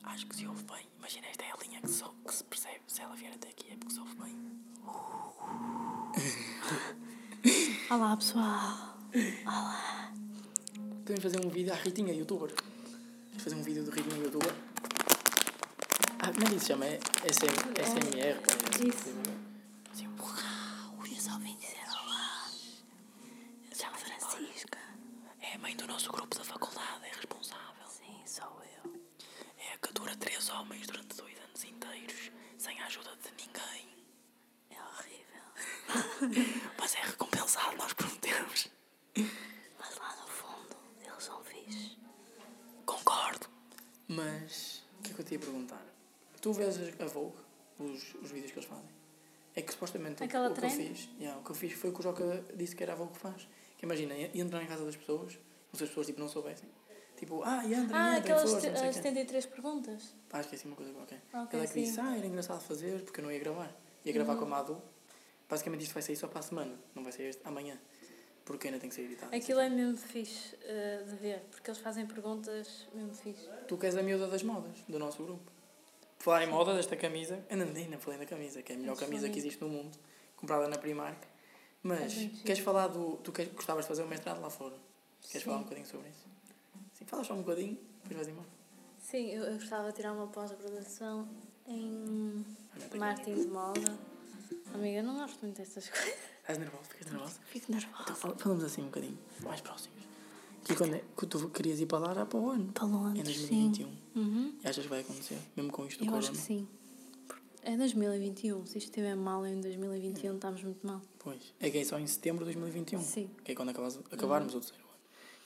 Acho 0.02 0.26
que 0.26 0.37
se 0.37 0.47
ouve 0.47 0.62
bem. 0.64 0.87
Imagina, 0.99 1.26
esta 1.29 1.45
é 1.45 1.52
a 1.52 1.57
linha 1.57 1.81
que 1.81 1.88
se, 1.88 2.05
que 2.26 2.35
se 2.35 2.45
percebe. 2.45 2.81
Se 2.87 3.00
ela 3.02 3.14
vier 3.17 3.33
até 3.35 3.49
aqui 3.49 3.73
é 3.73 3.76
porque 3.76 3.95
se 3.95 4.00
ouve 4.00 4.14
bem. 4.17 4.37
Olá, 7.90 8.17
pessoal. 8.17 8.97
Podemos 11.05 11.23
fazer 11.23 11.45
um 11.45 11.50
vídeo 11.50 11.73
à 11.73 11.76
Ritinha 11.76 12.12
youtuber. 12.12 12.52
Vamos 13.29 13.43
fazer 13.43 13.57
um 13.57 13.62
vídeo 13.62 13.85
do 13.85 13.90
Ritinha 13.90 14.23
youtuber. 14.23 14.55
Ah, 16.21 16.31
como 16.33 16.47
é 16.47 16.50
que 16.50 16.61
se 16.61 16.67
chama? 16.67 16.85
É 16.87 16.99
SM, 17.33 17.47
SMR? 17.83 18.40
Isso. 18.87 19.11
Sim, 19.95 20.09
Hoje 21.00 21.14
eu 21.14 21.21
só 21.21 21.38
vim 21.38 21.57
dizer 21.57 21.79
olá. 21.88 22.50
Eu 23.71 23.76
chamo 23.76 23.97
Francisca. 23.97 24.79
É 25.40 25.55
a 25.55 25.59
mãe 25.59 25.75
do 25.76 25.87
nosso 25.87 26.11
grupo 26.12 26.37
da 26.37 26.45
faculdade, 26.45 27.05
é 27.07 27.12
responsável. 27.17 27.87
Sim, 27.88 28.21
sou 28.26 28.62
eu. 28.85 28.93
É 29.59 29.73
a 29.75 29.79
que 29.79 29.88
atura 29.90 30.14
três 30.17 30.49
homens 30.50 30.87
durante 30.87 31.17
dois 31.17 31.38
anos 31.40 31.64
inteiros, 31.64 32.31
sem 32.59 32.79
a 32.81 32.87
ajuda 32.87 33.11
de 33.17 33.31
ninguém. 33.47 33.88
É 34.71 34.76
horrível. 34.83 35.45
Mas 36.79 36.95
é 36.95 37.00
recompensado, 37.00 37.76
nós 37.79 37.93
prometemos. 37.95 38.69
Mas 39.17 39.97
lá 39.99 40.14
no 40.21 40.29
fundo, 40.29 40.76
eles 41.02 41.25
são 41.25 41.43
fixe. 41.45 41.97
Concordo. 42.85 43.47
Mas, 44.09 44.83
o 44.99 45.02
que 45.02 45.12
é 45.12 45.14
que 45.14 45.21
eu 45.21 45.25
te 45.25 45.33
ia 45.35 45.38
perguntar? 45.40 45.83
Tu 46.40 46.52
vês 46.55 46.79
a 47.04 47.07
Vogue, 47.07 47.37
os, 47.78 48.14
os 48.14 48.30
vídeos 48.30 48.52
que 48.52 48.59
eles 48.59 48.69
fazem? 48.69 48.90
É 49.54 49.62
que 49.62 49.73
supostamente 49.73 50.23
o- 50.23 50.25
Aquela 50.26 50.50
o, 50.50 50.54
que 50.54 50.64
eu 50.64 50.71
fiz, 50.71 51.09
yeah, 51.19 51.38
o 51.40 51.45
que 51.45 51.50
eu 51.50 51.54
fiz 51.54 51.73
foi 51.73 51.90
o 51.90 51.92
que 51.92 52.00
o 52.00 52.02
Joca 52.02 52.45
disse 52.54 52.75
que 52.76 52.83
era 52.83 52.92
a 52.92 52.97
Vogue 52.97 53.12
que 53.12 53.19
faz. 53.19 53.49
Que 53.76 53.85
imagina, 53.87 54.14
entrar 54.35 54.62
em 54.62 54.66
casa 54.66 54.85
das 54.85 54.97
pessoas, 54.97 55.35
como 55.35 55.76
se 55.78 55.85
as 55.85 55.88
pessoas 55.90 56.07
tipo, 56.07 56.21
não 56.21 56.28
soubessem. 56.28 56.69
Tipo, 57.16 57.42
ah, 57.42 57.62
e 57.64 57.75
entrem, 57.75 57.95
Ah, 57.99 58.16
aquelas 58.16 58.50
força, 58.50 58.69
não 58.71 58.76
sei 58.76 58.87
o 58.87 58.90
as 58.90 58.97
quê. 58.97 59.02
73 59.02 59.47
perguntas. 59.47 60.14
Pá, 60.28 60.40
esqueci 60.40 60.66
uma 60.66 60.76
coisa 60.76 60.92
qualquer. 60.92 61.21
Ok, 61.35 61.49
Ela 61.52 61.64
é 61.64 61.66
que 61.66 61.80
disse, 61.80 61.95
sim. 61.95 62.00
Uhum. 62.00 62.07
ah, 62.09 62.16
era 62.16 62.26
engraçado 62.26 62.61
fazer, 62.62 63.02
porque 63.02 63.21
eu 63.21 63.25
não 63.25 63.33
ia 63.33 63.38
gravar. 63.38 63.76
Ia 64.04 64.12
gravar 64.12 64.37
com 64.37 64.45
a 64.45 64.49
Madu. 64.49 64.80
Basicamente 65.49 65.83
isto 65.83 65.92
vai 65.92 66.02
sair 66.02 66.16
só 66.16 66.28
para 66.28 66.38
a 66.38 66.42
semana, 66.42 66.78
não 66.95 67.02
vai 67.02 67.12
sair 67.12 67.26
este, 67.26 67.42
amanhã. 67.45 67.78
Porque 68.45 68.69
ainda 68.69 68.78
tem 68.80 68.88
que 68.88 68.95
ser 68.95 69.02
editado. 69.02 69.35
Aquilo 69.35 69.61
é 69.61 69.69
mesmo 69.69 69.97
fixe 69.99 70.57
eh, 70.62 71.04
de 71.09 71.16
ver, 71.16 71.40
porque 71.50 71.71
eles 71.71 71.80
fazem 71.80 72.07
perguntas 72.07 72.88
mesmo 72.95 73.14
fixe. 73.14 73.49
Tu 73.69 73.76
que 73.76 73.87
és 73.87 73.97
a 73.97 74.02
miúda 74.02 74.26
das 74.28 74.42
modas, 74.42 74.78
do 74.88 74.99
nosso 74.99 75.23
grupo. 75.25 75.50
Falar 76.20 76.44
em 76.44 76.46
moda, 76.48 76.74
desta 76.74 76.94
camisa, 76.96 77.42
ainda 77.50 77.64
nem 77.64 77.90
falei 77.98 78.18
da 78.18 78.26
camisa, 78.26 78.62
que 78.62 78.72
é 78.72 78.76
a 78.76 78.78
melhor 78.78 78.96
camisa 78.96 79.28
que 79.30 79.38
existe 79.38 79.60
no 79.62 79.68
mundo, 79.70 79.98
comprada 80.36 80.68
na 80.68 80.76
Primark. 80.76 81.18
Mas, 81.82 82.12
queres 82.44 82.62
falar 82.62 82.88
do. 82.88 83.16
Tu 83.24 83.32
queres, 83.32 83.52
gostavas 83.54 83.84
de 83.84 83.88
fazer 83.88 84.02
um 84.02 84.06
mestrado 84.06 84.38
lá 84.40 84.50
fora? 84.50 84.76
Queres 85.22 85.32
Sim. 85.42 85.46
falar 85.46 85.56
um 85.58 85.62
bocadinho 85.62 85.86
sobre 85.86 86.08
isso? 86.10 86.26
Sim, 86.92 87.04
fala 87.06 87.24
só 87.24 87.32
um 87.32 87.38
bocadinho, 87.38 87.78
depois 88.02 88.16
vais 88.16 88.28
embora. 88.28 88.46
Sim, 89.00 89.30
eu, 89.30 89.44
eu 89.44 89.54
gostava 89.54 89.88
de 89.88 89.96
tirar 89.96 90.12
uma 90.12 90.26
pós-graduação 90.26 91.26
em 91.66 92.44
marketing 92.98 93.35
de 93.40 93.46
moda. 93.48 93.98
Amiga, 94.74 95.02
não 95.02 95.16
gosto 95.16 95.40
muito 95.40 95.56
destas 95.56 95.88
coisas. 95.88 96.14
Estás 96.42 96.59
nervoso? 96.59 96.85
Ficas 96.90 97.12
nervosa? 97.12 97.40
Fico 97.46 97.66
Então 97.72 97.80
nervosa. 97.80 98.14
fala- 98.14 98.37
falamos 98.38 98.64
assim 98.64 98.83
um 98.83 98.87
bocadinho, 98.87 99.18
mais 99.42 99.61
próximos. 99.62 99.99
E 100.68 100.75
quando 100.75 100.94
é 100.94 101.03
que 101.16 101.27
tu 101.27 101.49
querias 101.49 101.81
ir 101.81 101.87
para 101.87 101.99
lá 101.99 102.14
já 102.14 102.27
para 102.27 102.38
o 102.38 102.51
ano? 102.51 102.73
Para 102.73 102.85
Londres, 102.85 103.37
sim. 103.37 103.70
2021. 103.70 103.88
Uhum. 104.16 104.55
E 104.62 104.68
achas 104.68 104.85
que 104.85 104.90
vai 104.90 105.01
acontecer? 105.01 105.38
Mesmo 105.57 105.73
com 105.73 105.87
isto 105.87 105.99
do 105.99 106.05
Eu 106.05 106.12
corona? 106.12 106.29
acho 106.29 106.33
que 106.33 106.38
sim. 106.38 106.68
É 107.62 107.77
2021. 107.77 108.66
Se 108.66 108.79
isto 108.79 108.88
estiver 108.88 109.14
mal 109.16 109.46
em 109.46 109.61
2021, 109.61 110.35
estamos 110.35 110.62
muito 110.62 110.87
mal. 110.87 111.01
Pois. 111.18 111.55
É 111.61 111.70
que 111.70 111.79
é 111.79 111.85
só 111.85 111.99
em 111.99 112.07
setembro 112.07 112.44
de 112.44 112.53
2021. 112.53 113.01
Sim. 113.03 113.31
Que 113.44 113.53
é 113.53 113.55
quando 113.55 113.70
acabas, 113.70 113.99
acabarmos 114.11 114.55
o 114.55 114.61
terceiro 114.61 114.85
ano. 114.85 114.90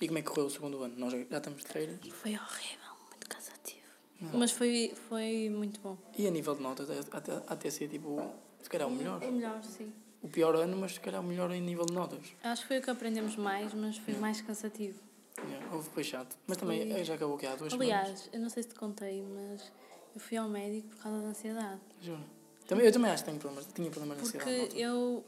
E 0.00 0.06
como 0.06 0.18
é 0.18 0.22
que 0.22 0.28
correu 0.28 0.46
o 0.46 0.50
segundo 0.50 0.82
ano? 0.82 0.94
Nós 0.96 1.12
já, 1.12 1.18
já 1.18 1.38
estamos 1.38 1.62
de 1.62 1.68
feiras. 1.68 1.98
Foi 2.10 2.32
horrível, 2.32 2.94
muito 3.10 3.28
cansativo. 3.28 3.86
Não. 4.20 4.38
Mas 4.38 4.50
foi, 4.52 4.92
foi 5.08 5.48
muito 5.50 5.80
bom. 5.80 5.96
E 6.16 6.26
a 6.26 6.30
nível 6.30 6.54
de 6.54 6.62
notas, 6.62 6.88
até, 7.10 7.42
até 7.46 7.70
ser 7.70 7.88
tipo, 7.88 8.20
se 8.62 8.68
calhar 8.68 8.86
o 8.88 8.90
melhor. 8.90 9.22
O 9.22 9.32
melhor, 9.32 9.62
sim. 9.64 9.92
O 10.24 10.28
pior 10.28 10.56
ano, 10.56 10.76
mas 10.76 10.94
se 10.94 11.00
calhar 11.00 11.20
o 11.20 11.24
melhor 11.24 11.50
em 11.52 11.60
nível 11.60 11.84
de 11.84 11.92
notas. 11.92 12.24
Acho 12.42 12.62
que 12.62 12.68
foi 12.68 12.78
o 12.78 12.82
que 12.82 12.90
aprendemos 12.90 13.36
mais, 13.36 13.72
mas 13.74 13.98
foi 13.98 14.14
mais 14.14 14.40
cansativo. 14.40 14.98
É, 15.38 15.74
houve- 15.74 15.90
foi 15.90 16.02
chato. 16.02 16.34
Mas 16.46 16.56
também 16.56 16.90
eh, 16.92 17.04
já 17.04 17.14
acabou 17.14 17.36
que 17.36 17.44
há 17.46 17.54
duas 17.54 17.70
semanas. 17.72 17.92
Aliás, 17.94 18.30
eu 18.32 18.40
não 18.40 18.48
sei 18.48 18.62
se 18.62 18.70
te 18.70 18.74
contei, 18.74 19.22
mas 19.22 19.70
eu 20.14 20.20
fui 20.20 20.36
ao 20.38 20.48
médico 20.48 20.88
por 20.88 20.96
causa 21.02 21.20
da 21.20 21.28
ansiedade. 21.28 21.80
Juro. 22.00 22.24
Também, 22.66 22.86
eu 22.86 22.92
também 22.92 23.10
acho 23.10 23.22
que 23.22 23.28
tenho 23.28 23.38
problemas, 23.40 23.68
tinha 23.74 23.90
problemas 23.90 24.16
de 24.16 24.22
Porque 24.22 24.38
ansiedade 24.38 24.62
altura, 24.62 24.80
eu 24.80 25.24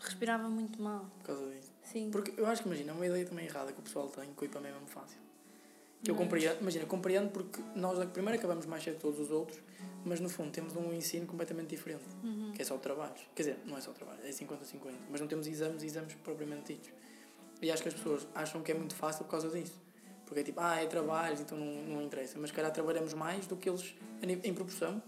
respirava 0.00 0.48
muito 0.48 0.80
mal. 0.80 1.06
por 1.18 1.26
causa 1.26 1.50
disso. 1.52 1.70
Sim. 1.84 2.10
Porque 2.10 2.32
eu 2.40 2.46
acho 2.46 2.62
que, 2.62 2.68
imagina, 2.68 2.92
é 2.92 2.94
uma 2.94 3.06
ideia 3.06 3.26
também 3.26 3.44
errada 3.44 3.70
que 3.72 3.80
o 3.80 3.82
pessoal 3.82 4.08
tem, 4.08 4.32
que 4.32 4.42
o 4.42 4.46
IPAM 4.46 4.60
é 4.60 4.72
mesmo 4.72 4.86
fácil. 4.86 5.18
Eu 6.06 6.14
é? 6.14 6.18
compreendo, 6.18 6.60
imagina, 6.60 6.86
compreendo 6.86 7.30
porque 7.30 7.60
nós 7.76 8.04
primeiro 8.10 8.38
acabamos 8.38 8.66
mais 8.66 8.82
cedo 8.82 8.96
que 8.96 9.00
todos 9.00 9.20
os 9.20 9.30
outros, 9.30 9.58
mas 10.04 10.18
no 10.20 10.28
fundo 10.28 10.50
temos 10.50 10.74
um 10.74 10.92
ensino 10.92 11.26
completamente 11.26 11.68
diferente, 11.68 12.02
Uhum. 12.24 12.52
que 12.52 12.60
é 12.60 12.64
só 12.64 12.76
trabalhos. 12.76 13.20
Quer 13.34 13.42
dizer, 13.42 13.58
não 13.64 13.76
é 13.78 13.80
só 13.80 13.92
trabalho, 13.92 14.18
é 14.24 14.30
50-50, 14.30 14.94
mas 15.10 15.20
não 15.20 15.28
temos 15.28 15.46
exames 15.46 15.82
e 15.82 15.86
exames 15.86 16.14
propriamente 16.16 16.72
ditos. 16.74 16.90
E 17.60 17.70
acho 17.70 17.82
que 17.82 17.88
as 17.88 17.94
pessoas 17.94 18.26
acham 18.34 18.60
que 18.62 18.72
é 18.72 18.74
muito 18.74 18.94
fácil 18.94 19.24
por 19.24 19.30
causa 19.30 19.48
disso. 19.48 19.80
Porque 20.26 20.40
é 20.40 20.42
tipo, 20.42 20.60
ah, 20.60 20.76
é 20.82 20.86
trabalho, 20.86 21.36
então 21.40 21.56
não, 21.56 21.96
não 21.96 22.02
interessa. 22.02 22.36
Mas, 22.38 22.50
calhar, 22.50 22.72
trabalhamos 22.72 23.12
mais 23.14 23.46
do 23.46 23.54
que 23.56 23.68
eles, 23.68 23.94
em 24.22 24.54
proporção, 24.54 25.00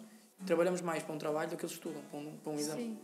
trabalhamos 0.46 0.80
mais 0.80 1.02
para 1.02 1.14
um 1.14 1.18
trabalho 1.18 1.50
do 1.50 1.56
que 1.56 1.64
eles 1.64 1.74
estudam, 1.74 2.02
para 2.10 2.18
um, 2.20 2.36
para 2.36 2.52
um 2.52 2.56
exame. 2.56 2.82
Sim. 2.82 2.98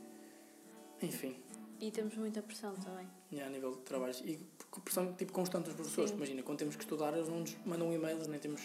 Enfim. 1.03 1.37
E 1.81 1.91
temos 1.91 2.15
muita 2.17 2.43
pressão 2.43 2.75
também. 2.75 3.09
Yeah, 3.33 3.49
a 3.49 3.53
nível 3.53 3.73
de 3.77 3.83
trabalhos. 3.83 4.21
E 4.25 4.39
pressão 4.85 5.13
tipo, 5.15 5.33
constante 5.33 5.67
dos 5.67 5.75
professores. 5.75 6.11
Sim. 6.11 6.17
Imagina, 6.17 6.43
quando 6.43 6.59
temos 6.59 6.75
que 6.77 6.83
estudar, 6.83 7.13
eles 7.15 7.29
não 7.29 7.41
nos 7.41 7.55
mandam 7.65 7.93
e-mails, 7.93 8.27
nem 8.27 8.41
temos 8.41 8.61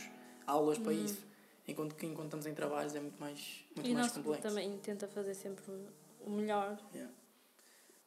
aulas 0.47 0.77
para 0.79 0.91
Uhum. 0.93 1.05
isso. 1.05 1.25
Enquanto 1.67 1.95
que 1.95 2.05
enquanto 2.05 2.25
estamos 2.25 2.45
em 2.45 2.53
trabalhos 2.53 2.93
é 2.95 2.99
muito 2.99 3.19
mais, 3.19 3.63
muito 3.75 3.89
e 3.89 3.93
mais 3.93 4.11
complexo. 4.11 4.41
também 4.43 4.77
tenta 4.79 5.07
fazer 5.07 5.33
sempre 5.33 5.63
o 6.21 6.29
melhor, 6.29 6.79
Yeah. 6.93 7.11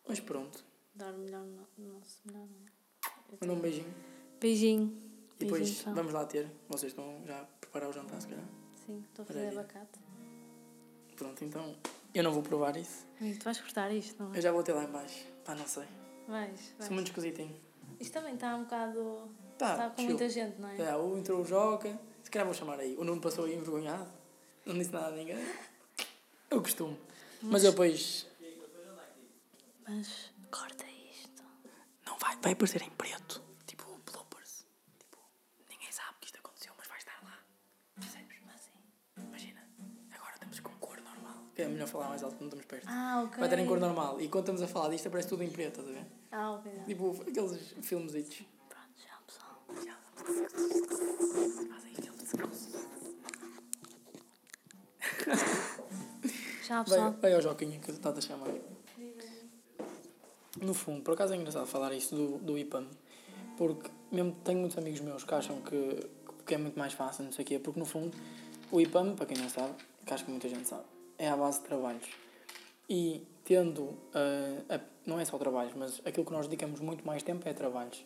Mas 0.07 0.21
pronto, 0.21 0.64
dar 0.94 1.12
o 1.12 1.18
melhor 1.18 1.44
no, 1.44 1.92
nosso 1.92 2.21
melhor. 2.25 2.47
Eu 3.31 3.38
manda 3.40 3.53
um 3.55 3.61
beijinho. 3.61 3.94
Beijinho. 4.40 5.03
E 5.40 5.44
depois 5.44 5.61
Beijinho, 5.62 5.81
então. 5.83 5.94
vamos 5.94 6.12
lá 6.12 6.25
ter. 6.25 6.49
Vocês 6.68 6.92
estão 6.92 7.21
já 7.27 7.40
a 7.40 7.44
preparar 7.44 7.90
o 7.90 7.92
jantar, 7.92 8.21
se 8.21 8.29
calhar. 8.29 8.44
Sim, 8.87 9.05
estou 9.09 9.23
a 9.23 9.27
fazer 9.27 9.38
Maravilha. 9.40 9.61
abacate. 9.61 9.99
Pronto, 11.16 11.44
então 11.44 11.77
eu 12.14 12.23
não 12.23 12.33
vou 12.33 12.42
provar 12.42 12.77
isso. 12.77 13.07
Amigo, 13.21 13.38
tu 13.40 13.44
vais 13.44 13.61
cortar 13.61 13.92
isto, 13.92 14.18
não 14.18 14.27
Eu 14.29 14.33
vais? 14.33 14.44
já 14.44 14.53
vou 14.53 14.62
ter 14.62 14.73
lá 14.73 14.85
em 14.85 14.90
baixo. 14.90 15.25
Pá, 15.44 15.55
não 15.55 15.66
sei. 15.66 15.85
Vais, 16.28 16.60
Sou 16.60 16.78
vais. 16.78 16.90
muito 16.90 17.06
esquisitinho. 17.06 17.56
Isto 17.98 18.12
também 18.12 18.34
está 18.34 18.54
um 18.54 18.64
bocado. 18.64 19.30
Tá, 19.56 19.72
está 19.72 19.90
com 19.90 19.96
chill. 19.96 20.10
muita 20.10 20.28
gente, 20.28 20.60
não 20.60 20.68
é? 20.68 20.78
É, 20.78 20.94
o 20.94 21.16
entrou 21.18 21.40
o 21.40 21.44
Joca. 21.44 21.98
Se 22.22 22.30
calhar 22.30 22.44
vou 22.46 22.54
chamar 22.54 22.78
aí. 22.78 22.94
O 22.96 23.02
Nuno 23.04 23.20
passou 23.20 23.46
aí 23.46 23.54
envergonhado. 23.54 24.08
Não 24.66 24.76
disse 24.76 24.92
nada 24.92 25.08
a 25.08 25.10
ninguém. 25.12 25.38
Eu 26.50 26.60
costumo. 26.62 26.96
Mas 27.40 27.64
eu 27.64 27.70
depois 27.70 28.26
Mas 29.88 30.30
corta 30.50 30.84
isto. 31.10 31.42
Não 32.06 32.18
vai, 32.18 32.36
vai 32.42 32.52
aparecer 32.52 32.82
em 32.82 32.90
preto. 32.90 33.42
É 41.59 41.66
melhor 41.66 41.88
falar 41.88 42.09
mais 42.09 42.23
alto, 42.23 42.37
não 42.38 42.47
estamos 42.47 42.64
perto. 42.66 42.85
Ah, 42.87 43.23
ok. 43.27 43.38
Vai 43.38 43.49
estar 43.49 43.61
em 43.61 43.66
cor 43.66 43.81
normal. 43.81 44.21
E 44.21 44.29
quando 44.29 44.44
estamos 44.44 44.62
a 44.62 44.68
falar 44.68 44.90
disto, 44.90 45.09
aparece 45.09 45.29
tudo 45.29 45.42
em 45.42 45.51
preto, 45.51 45.81
estás 45.81 45.88
a 45.88 45.92
ver? 45.92 46.07
Ah, 46.31 46.53
ok. 46.53 46.73
já. 46.73 46.85
Tipo, 46.85 47.16
aqueles 47.29 47.75
filmes. 47.83 48.12
Pronto, 48.12 48.94
já 48.97 49.18
pessoal. 49.27 49.64
Fazem 51.68 51.94
filmes. 52.31 52.68
Já 56.64 56.77
Vai, 56.77 56.85
pessoal. 56.85 57.12
vai 57.21 57.35
ao 57.35 57.42
Joquinha 57.42 57.79
que 57.81 57.90
está 57.90 58.11
a 58.11 58.21
chamar. 58.21 58.49
No 60.61 60.75
fundo, 60.75 61.03
por 61.03 61.14
acaso 61.14 61.35
é 61.35 61.37
engraçado 61.37 61.66
falar 61.66 61.92
isso 61.92 62.14
do, 62.14 62.38
do 62.38 62.59
IPAM, 62.59 62.87
porque 63.57 63.90
mesmo 64.12 64.33
tenho 64.44 64.61
muitos 64.61 64.77
amigos 64.79 65.01
meus 65.01 65.25
que 65.25 65.33
acham 65.35 65.61
que, 65.62 66.09
que 66.47 66.55
é 66.55 66.59
muito 66.59 66.79
mais 66.79 66.92
fácil, 66.92 67.25
não 67.25 67.33
sei 67.33 67.44
o 67.44 67.47
quê, 67.49 67.59
porque 67.59 67.79
no 67.79 67.87
fundo 67.87 68.16
o 68.71 68.81
IPAM, 68.81 69.14
para 69.14 69.27
quem 69.27 69.37
não 69.38 69.49
sabe, 69.49 69.75
que 70.05 70.12
acho 70.12 70.25
que 70.25 70.31
muita 70.31 70.49
gente 70.49 70.66
sabe, 70.68 70.83
é 71.18 71.28
à 71.28 71.37
base 71.37 71.59
de 71.61 71.66
trabalhos. 71.66 72.07
E 72.88 73.26
tendo, 73.44 73.98
ah, 74.14 74.76
a- 74.76 74.81
não 75.04 75.18
é 75.18 75.24
só 75.24 75.37
trabalhos, 75.38 75.72
mas 75.74 76.00
aquilo 76.04 76.24
que 76.24 76.33
nós 76.33 76.46
dedicamos 76.46 76.81
muito 76.81 77.07
mais 77.07 77.22
tempo 77.22 77.46
é 77.48 77.52
trabalhos. 77.52 78.04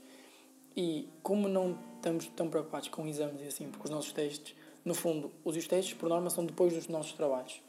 E 0.77 1.09
como 1.22 1.48
não 1.48 1.79
estamos 1.96 2.27
tão 2.29 2.48
preocupados 2.48 2.88
com 2.88 3.07
exames 3.07 3.42
e 3.42 3.46
assim, 3.46 3.68
porque 3.70 3.85
os 3.85 3.90
nossos 3.90 4.12
testes, 4.12 4.55
no 4.85 4.94
fundo, 4.94 5.31
os 5.44 5.55
testes 5.66 5.94
por 5.94 6.09
norma 6.09 6.31
são 6.31 6.44
depois 6.46 6.72
dos 6.72 6.88
nossos 6.88 7.12
trabalhos. 7.12 7.61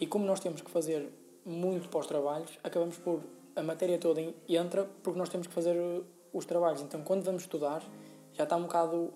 E 0.00 0.06
como 0.06 0.24
nós 0.24 0.40
temos 0.40 0.60
que 0.62 0.70
fazer 0.70 1.08
muito 1.44 1.88
para 1.88 2.00
os 2.00 2.06
trabalhos, 2.06 2.58
acabamos 2.64 2.96
por. 2.98 3.20
A 3.56 3.62
matéria 3.62 3.98
toda 3.98 4.20
en- 4.20 4.34
entra 4.48 4.84
porque 5.02 5.18
nós 5.18 5.28
temos 5.28 5.48
que 5.48 5.52
fazer 5.52 5.76
uh, 5.76 6.04
os 6.32 6.44
trabalhos. 6.44 6.80
Então, 6.80 7.02
quando 7.02 7.24
vamos 7.24 7.42
estudar, 7.42 7.82
já 8.32 8.44
está 8.44 8.56
um 8.56 8.62
bocado. 8.62 9.12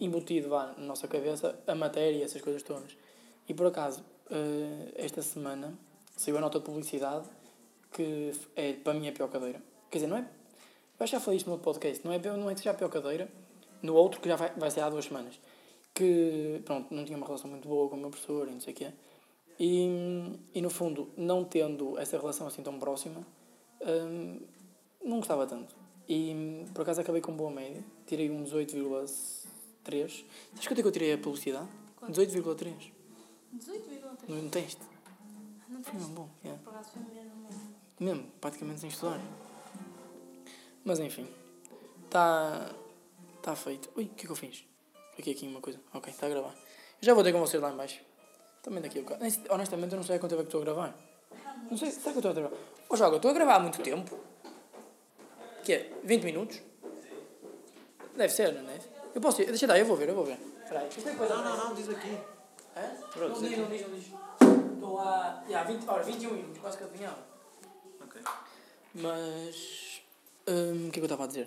embutido 0.00 0.48
vá, 0.50 0.74
na 0.76 0.84
nossa 0.86 1.08
cabeça 1.08 1.58
a 1.66 1.74
matéria 1.74 2.18
e 2.18 2.22
essas 2.22 2.40
coisas 2.42 2.62
todas. 2.62 2.96
E 3.48 3.54
por 3.54 3.66
acaso, 3.66 4.04
eh, 4.30 4.92
esta 4.96 5.22
semana 5.22 5.78
saiu 6.16 6.38
a 6.38 6.40
nota 6.40 6.58
de 6.58 6.64
publicidade 6.64 7.28
que 7.92 8.32
é 8.54 8.72
para 8.74 8.94
mim 8.94 9.08
a 9.08 9.12
pior 9.12 9.28
cadeira. 9.28 9.62
Quer 9.90 9.98
dizer, 9.98 10.06
não 10.08 10.16
é. 10.16 10.28
Eu 10.98 11.06
já 11.06 11.20
falei 11.20 11.36
isto 11.36 11.46
no 11.46 11.52
outro 11.52 11.64
podcast, 11.64 12.04
não 12.04 12.12
é, 12.12 12.18
não 12.18 12.50
é 12.50 12.54
que 12.54 12.60
seja 12.60 12.70
a 12.70 12.74
pior 12.74 12.88
cadeira, 12.88 13.28
no 13.82 13.94
outro 13.94 14.20
que 14.20 14.28
já 14.28 14.36
vai, 14.36 14.50
vai 14.54 14.70
ser 14.70 14.80
há 14.80 14.90
duas 14.90 15.04
semanas. 15.04 15.38
Que, 15.94 16.60
pronto, 16.64 16.92
não 16.92 17.04
tinha 17.04 17.16
uma 17.16 17.26
relação 17.26 17.50
muito 17.50 17.68
boa 17.68 17.88
com 17.88 17.96
o 17.96 17.98
meu 17.98 18.10
professor 18.10 18.48
e 18.48 18.50
não 18.50 18.60
sei 18.60 18.72
o 18.72 18.76
quê. 18.76 18.92
E, 19.58 20.38
e 20.54 20.60
no 20.60 20.68
fundo, 20.68 21.10
não 21.16 21.44
tendo 21.44 21.98
essa 21.98 22.18
relação 22.18 22.46
assim 22.46 22.62
tão 22.62 22.78
próxima, 22.78 23.26
hum, 23.80 24.40
não 25.02 25.18
gostava 25.18 25.46
tanto. 25.46 25.74
E 26.08 26.64
por 26.74 26.82
acaso 26.82 27.00
acabei 27.00 27.20
com 27.20 27.32
boa 27.32 27.50
média, 27.50 27.82
tirei 28.06 28.30
um 28.30 28.44
18,3. 28.44 30.24
Sabes 30.52 30.66
quanto 30.66 30.78
é 30.78 30.82
que 30.82 30.88
eu 30.88 30.92
tirei 30.92 31.12
a 31.12 31.18
publicidade? 31.18 31.68
18,3 32.10 32.95
18,3. 33.58 34.28
no 34.28 34.50
teste. 34.50 34.80
Não 35.68 35.82
Foi 35.82 35.92
tens? 35.92 36.02
mesmo 36.02 36.14
bom, 36.14 36.28
yeah. 36.44 36.62
Por 36.62 36.70
acaso 36.74 36.90
foi 36.90 37.02
mesmo 37.02 37.30
bom. 37.36 38.04
mesmo, 38.04 38.30
praticamente 38.40 38.80
sem 38.80 38.88
estudar. 38.90 39.20
Mas 40.84 41.00
enfim, 41.00 41.26
está 42.04 42.70
tá 43.42 43.56
feito. 43.56 43.90
Ui, 43.96 44.04
o 44.04 44.08
que 44.08 44.22
é 44.22 44.26
que 44.26 44.30
eu 44.32 44.36
fiz? 44.36 44.64
Aqui, 45.18 45.30
aqui 45.32 45.46
uma 45.48 45.60
coisa. 45.60 45.80
Ok, 45.92 46.12
está 46.12 46.26
a 46.26 46.28
gravar. 46.30 46.54
Já 47.00 47.14
vou 47.14 47.24
ter 47.24 47.32
com 47.32 47.40
vocês 47.40 47.60
lá 47.62 47.72
em 47.72 47.76
baixo. 47.76 48.00
Também 48.62 48.82
daqui 48.82 48.98
a 48.98 49.02
bocado. 49.02 49.24
Honestamente, 49.50 49.92
eu 49.92 49.96
não 49.96 50.04
sei 50.04 50.16
há 50.16 50.18
quanto 50.18 50.30
tempo 50.30 50.42
é 50.42 50.44
que 50.44 50.48
estou 50.48 50.60
a 50.60 50.64
gravar. 50.64 50.94
Não 51.70 51.76
sei, 51.76 51.90
será 51.90 52.12
que 52.12 52.18
eu 52.18 52.30
estou 52.30 52.30
a 52.30 52.34
gravar? 52.34 52.56
Ô, 52.88 52.96
Joga, 52.96 53.12
eu 53.14 53.16
estou 53.16 53.30
a 53.30 53.34
gravar 53.34 53.56
há 53.56 53.60
muito 53.60 53.82
tempo. 53.82 54.18
Que 55.64 55.72
é? 55.72 55.92
20 56.04 56.22
minutos? 56.24 56.60
Deve 58.14 58.32
ser, 58.32 58.52
não 58.52 58.70
é? 58.70 58.78
Eu 59.14 59.20
posso 59.20 59.42
ir. 59.42 59.46
Deixa 59.46 59.64
eu 59.64 59.68
dar, 59.68 59.78
eu 59.78 59.86
vou 59.86 59.96
ver, 59.96 60.08
eu 60.08 60.14
vou 60.14 60.24
ver. 60.24 60.38
Espera 60.62 60.80
aí. 60.80 60.88
É 60.88 61.28
Não, 61.28 61.44
não, 61.44 61.56
não, 61.56 61.74
diz 61.74 61.88
aqui. 61.88 62.18
É? 62.76 62.88
Pronto, 63.10 63.40
não 63.40 63.48
diz 63.48 63.58
não 63.58 63.68
diz, 63.68 63.82
não 63.88 63.94
diz. 63.96 64.06
Estou 64.74 64.98
a. 64.98 65.42
Yeah, 65.48 65.70
20, 65.70 65.88
ora, 65.88 66.02
21 66.02 66.30
minutos, 66.30 66.58
quase 66.58 66.76
que 66.76 66.84
adivinhava. 66.84 67.18
Ok. 68.04 68.20
Mas. 68.94 70.02
hum, 70.46 70.88
o 70.88 70.90
que 70.90 70.90
é 70.90 70.92
que 70.92 71.00
eu 71.00 71.04
estava 71.04 71.24
a 71.24 71.26
dizer? 71.26 71.46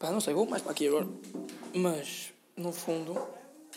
Pá, 0.00 0.10
não 0.10 0.20
sei, 0.20 0.32
vou 0.32 0.46
mais 0.46 0.62
para 0.62 0.72
aqui 0.72 0.88
agora. 0.88 1.06
Mas, 1.74 2.32
no 2.56 2.72
fundo, 2.72 3.14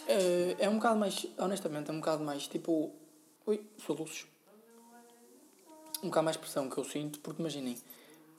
eh, 0.07 0.55
é 0.59 0.69
um 0.69 0.75
bocado 0.75 0.97
mais. 0.97 1.27
Honestamente, 1.37 1.91
é 1.91 1.93
um 1.93 1.99
bocado 1.99 2.23
mais 2.23 2.47
tipo. 2.47 2.93
Ui, 3.45 3.61
soluços. 3.85 4.25
Um 6.01 6.07
bocado 6.07 6.23
mais 6.23 6.37
pressão 6.37 6.69
que 6.69 6.77
eu 6.77 6.85
sinto, 6.85 7.19
porque 7.19 7.41
imaginem, 7.41 7.77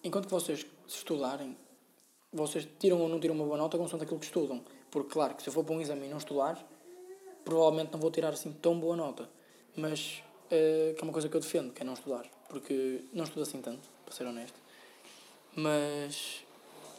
enquanto 0.02 0.24
que 0.24 0.32
vocês 0.32 0.60
se 0.88 0.96
estudarem, 0.96 1.54
vocês 2.32 2.66
tiram 2.78 2.98
ou 3.00 3.08
não 3.08 3.20
tiram 3.20 3.34
uma 3.34 3.44
boa 3.44 3.58
nota 3.58 3.76
consoante 3.76 4.04
aquilo 4.04 4.20
que 4.20 4.26
estudam. 4.26 4.64
Porque, 4.90 5.10
claro, 5.10 5.34
que 5.34 5.42
se 5.42 5.48
eu 5.50 5.52
for 5.52 5.64
para 5.64 5.74
um 5.74 5.80
exame 5.82 6.06
e 6.06 6.08
não 6.08 6.18
estudar, 6.18 6.64
provavelmente 7.46 7.92
não 7.92 8.00
vou 8.00 8.10
tirar 8.10 8.30
assim 8.30 8.52
tão 8.52 8.78
boa 8.78 8.96
nota. 8.96 9.30
Mas 9.76 10.22
eh, 10.50 10.94
que 10.96 11.00
é 11.00 11.04
uma 11.04 11.12
coisa 11.12 11.28
que 11.28 11.36
eu 11.36 11.40
defendo, 11.40 11.72
que 11.72 11.80
é 11.80 11.84
não 11.84 11.94
estudar. 11.94 12.26
Porque 12.48 13.04
não 13.12 13.24
estudo 13.24 13.42
assim 13.42 13.62
tanto, 13.62 13.88
para 14.04 14.12
ser 14.12 14.26
honesto. 14.26 14.58
Mas. 15.54 16.44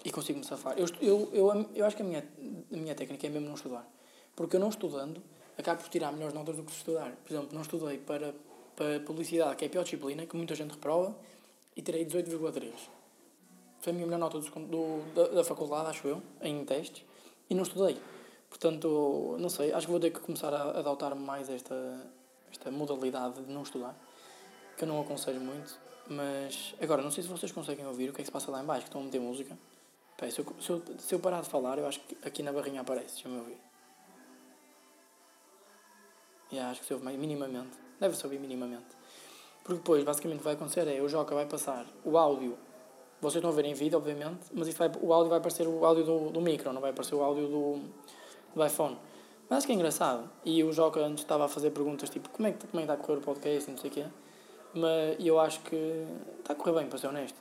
E 0.05 0.09
consigo-me 0.11 0.45
safar. 0.45 0.77
Eu, 0.79 0.87
eu, 1.01 1.29
eu, 1.33 1.69
eu 1.75 1.85
acho 1.85 1.95
que 1.97 2.01
a 2.01 2.05
minha, 2.05 2.25
a 2.71 2.77
minha 2.77 2.95
técnica 2.95 3.27
é 3.27 3.29
mesmo 3.29 3.47
não 3.47 3.55
estudar. 3.55 3.85
Porque 4.35 4.55
eu 4.55 4.59
não 4.59 4.69
estudando, 4.69 5.21
acabo 5.57 5.81
por 5.81 5.89
tirar 5.89 6.13
melhores 6.13 6.33
notas 6.33 6.55
do 6.55 6.63
que 6.63 6.71
estudar. 6.71 7.11
Por 7.25 7.33
exemplo, 7.33 7.49
não 7.53 7.61
estudei 7.61 7.97
para, 7.97 8.33
para 8.75 9.01
publicidade, 9.01 9.57
que 9.57 9.65
é 9.65 9.67
a 9.67 9.71
pior 9.71 9.83
disciplina, 9.83 10.25
que 10.25 10.37
muita 10.37 10.55
gente 10.55 10.71
reprova, 10.71 11.13
e 11.75 11.81
tirei 11.81 12.05
18,3. 12.05 12.71
Foi 13.81 13.91
a 13.91 13.93
minha 13.93 14.05
melhor 14.05 14.19
nota 14.19 14.39
do, 14.39 14.49
do, 14.49 15.13
da, 15.13 15.27
da 15.27 15.43
faculdade, 15.43 15.89
acho 15.89 16.07
eu, 16.07 16.21
em 16.41 16.63
testes, 16.63 17.03
e 17.49 17.55
não 17.55 17.63
estudei. 17.63 17.97
Portanto, 18.49 19.35
não 19.39 19.49
sei, 19.49 19.73
acho 19.73 19.85
que 19.85 19.91
vou 19.91 19.99
ter 19.99 20.11
que 20.11 20.19
começar 20.19 20.53
a 20.53 20.79
adotar 20.79 21.15
mais 21.15 21.49
esta, 21.49 21.75
esta 22.51 22.71
modalidade 22.71 23.43
de 23.43 23.51
não 23.51 23.63
estudar, 23.63 23.95
que 24.77 24.83
eu 24.83 24.87
não 24.87 25.01
aconselho 25.01 25.41
muito. 25.41 25.77
Mas 26.09 26.73
agora, 26.81 27.01
não 27.01 27.11
sei 27.11 27.23
se 27.23 27.29
vocês 27.29 27.51
conseguem 27.51 27.85
ouvir 27.85 28.09
o 28.09 28.13
que 28.13 28.21
é 28.21 28.23
que 28.23 28.27
se 28.27 28.31
passa 28.31 28.49
lá 28.49 28.61
em 28.61 28.65
baixo, 28.65 28.83
que 28.83 28.89
estão 28.89 29.01
a 29.01 29.03
meter 29.03 29.19
música. 29.19 29.57
Peraí, 30.15 30.31
se, 30.31 30.39
eu, 30.39 30.45
se, 30.59 30.69
eu, 30.69 30.83
se 30.97 31.15
eu 31.15 31.19
parar 31.19 31.41
de 31.41 31.49
falar, 31.49 31.77
eu 31.77 31.85
acho 31.85 31.99
que 31.99 32.17
aqui 32.25 32.41
na 32.41 32.51
barrinha 32.51 32.81
aparece, 32.81 33.15
deixa-me 33.15 33.37
ouvir. 33.37 33.57
Yeah, 36.51 36.71
acho 36.71 36.79
que 36.79 36.87
se 36.87 36.93
ouve 36.93 37.03
mais, 37.03 37.19
minimamente. 37.19 37.77
Deve-se 37.99 38.23
ouvir 38.25 38.39
minimamente. 38.39 38.87
Porque 39.63 39.79
depois, 39.79 40.03
basicamente, 40.03 40.37
o 40.37 40.39
que 40.39 40.45
vai 40.45 40.53
acontecer 40.53 40.87
é 40.87 41.01
o 41.01 41.09
Joca 41.09 41.35
vai 41.35 41.45
passar 41.45 41.85
o 42.05 42.17
áudio. 42.17 42.57
Vocês 43.19 43.35
estão 43.35 43.51
a 43.51 43.53
ver 43.53 43.65
em 43.65 43.73
vídeo, 43.73 43.97
obviamente, 43.97 44.45
mas 44.53 44.73
vai, 44.75 44.89
o 45.01 45.13
áudio 45.13 45.29
vai 45.29 45.39
aparecer 45.39 45.67
o 45.67 45.83
áudio 45.85 46.05
do, 46.05 46.29
do 46.29 46.39
micro, 46.39 46.71
não 46.71 46.79
vai 46.79 46.91
aparecer 46.91 47.15
o 47.15 47.21
áudio 47.21 47.47
do, 47.47 47.81
do 48.57 48.65
iPhone. 48.65 48.97
Mas 49.49 49.59
acho 49.59 49.67
que 49.67 49.73
é 49.73 49.75
engraçado. 49.75 50.29
E 50.43 50.63
o 50.63 50.73
Joca 50.73 50.99
antes 50.99 51.23
estava 51.23 51.45
a 51.45 51.47
fazer 51.47 51.71
perguntas 51.71 52.09
tipo 52.09 52.29
como 52.29 52.47
é 52.47 52.51
que, 52.51 52.67
como 52.67 52.81
é 52.81 52.85
que 52.85 52.91
está 52.91 52.93
a 52.93 52.97
correr 52.97 53.19
o 53.19 53.21
podcast 53.21 53.71
não 53.71 53.77
sei 53.77 53.89
o 53.89 53.93
quê. 53.93 54.05
Mas 54.73 55.25
eu 55.25 55.39
acho 55.39 55.61
que 55.61 56.05
está 56.39 56.53
a 56.53 56.55
correr 56.55 56.79
bem, 56.79 56.87
para 56.87 56.97
ser 56.97 57.07
honesto. 57.07 57.37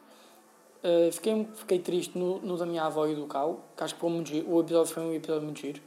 Uh, 0.85 1.11
fiquei, 1.11 1.49
fiquei 1.55 1.79
triste 1.81 2.17
no, 2.17 2.39
no 2.41 2.57
da 2.57 2.65
minha 2.65 2.85
avó 2.85 3.07
e 3.07 3.15
do 3.15 3.27
Cal, 3.27 3.61
que 3.77 3.83
acho 3.83 3.95
que 3.95 4.01
foi 4.01 4.11
muito 4.11 4.29
giro. 4.29 4.49
o 4.49 4.61
episódio 4.61 4.93
foi 4.93 5.03
um 5.03 5.13
episódio 5.13 5.43
muito 5.43 5.61
giro. 5.61 5.83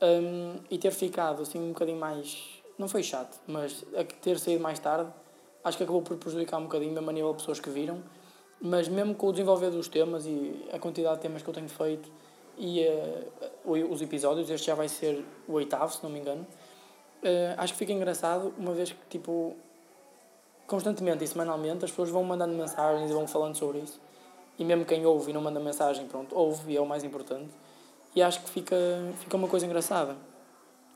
Um, 0.00 0.60
e 0.70 0.78
ter 0.78 0.92
ficado 0.92 1.42
assim 1.42 1.58
um 1.58 1.68
bocadinho 1.68 1.98
mais. 1.98 2.62
Não 2.78 2.88
foi 2.88 3.02
chato, 3.02 3.38
mas 3.46 3.84
ter 4.22 4.38
saído 4.38 4.62
mais 4.62 4.78
tarde 4.78 5.12
acho 5.64 5.76
que 5.76 5.84
acabou 5.84 6.02
por 6.02 6.16
prejudicar 6.16 6.58
um 6.58 6.64
bocadinho, 6.64 6.92
mesmo 6.92 7.10
a 7.10 7.12
nível 7.12 7.30
de 7.30 7.38
pessoas 7.38 7.60
que 7.60 7.70
viram. 7.70 8.02
Mas 8.60 8.88
mesmo 8.88 9.14
com 9.14 9.28
o 9.28 9.32
desenvolver 9.32 9.70
dos 9.70 9.88
temas 9.88 10.26
e 10.26 10.64
a 10.72 10.78
quantidade 10.78 11.16
de 11.16 11.22
temas 11.22 11.42
que 11.42 11.48
eu 11.48 11.54
tenho 11.54 11.68
feito 11.68 12.10
e 12.60 12.86
uh, 13.64 13.90
os 13.90 14.02
episódios, 14.02 14.50
este 14.50 14.66
já 14.66 14.74
vai 14.74 14.86
ser 14.86 15.24
o 15.48 15.54
oitavo, 15.54 15.90
se 15.90 16.02
não 16.02 16.10
me 16.10 16.20
engano, 16.20 16.42
uh, 17.22 17.54
acho 17.56 17.72
que 17.72 17.78
fica 17.78 17.92
engraçado, 17.92 18.52
uma 18.58 18.74
vez 18.74 18.92
que 18.92 18.98
tipo 19.08 19.56
constantemente 20.66 21.24
e 21.24 21.26
semanalmente 21.26 21.84
as 21.84 21.90
pessoas 21.90 22.10
vão 22.10 22.22
mandando 22.22 22.54
mensagens 22.54 23.10
e 23.10 23.14
vão 23.14 23.26
falando 23.26 23.56
sobre 23.56 23.78
isso. 23.78 23.98
E 24.58 24.64
mesmo 24.64 24.84
quem 24.84 25.06
ouve 25.06 25.30
e 25.30 25.34
não 25.34 25.40
manda 25.40 25.58
mensagem, 25.58 26.06
pronto, 26.06 26.36
ouve 26.36 26.72
e 26.72 26.76
é 26.76 26.80
o 26.80 26.86
mais 26.86 27.02
importante. 27.02 27.50
E 28.14 28.22
acho 28.22 28.42
que 28.42 28.50
fica, 28.50 28.76
fica 29.18 29.36
uma 29.36 29.48
coisa 29.48 29.64
engraçada. 29.64 30.16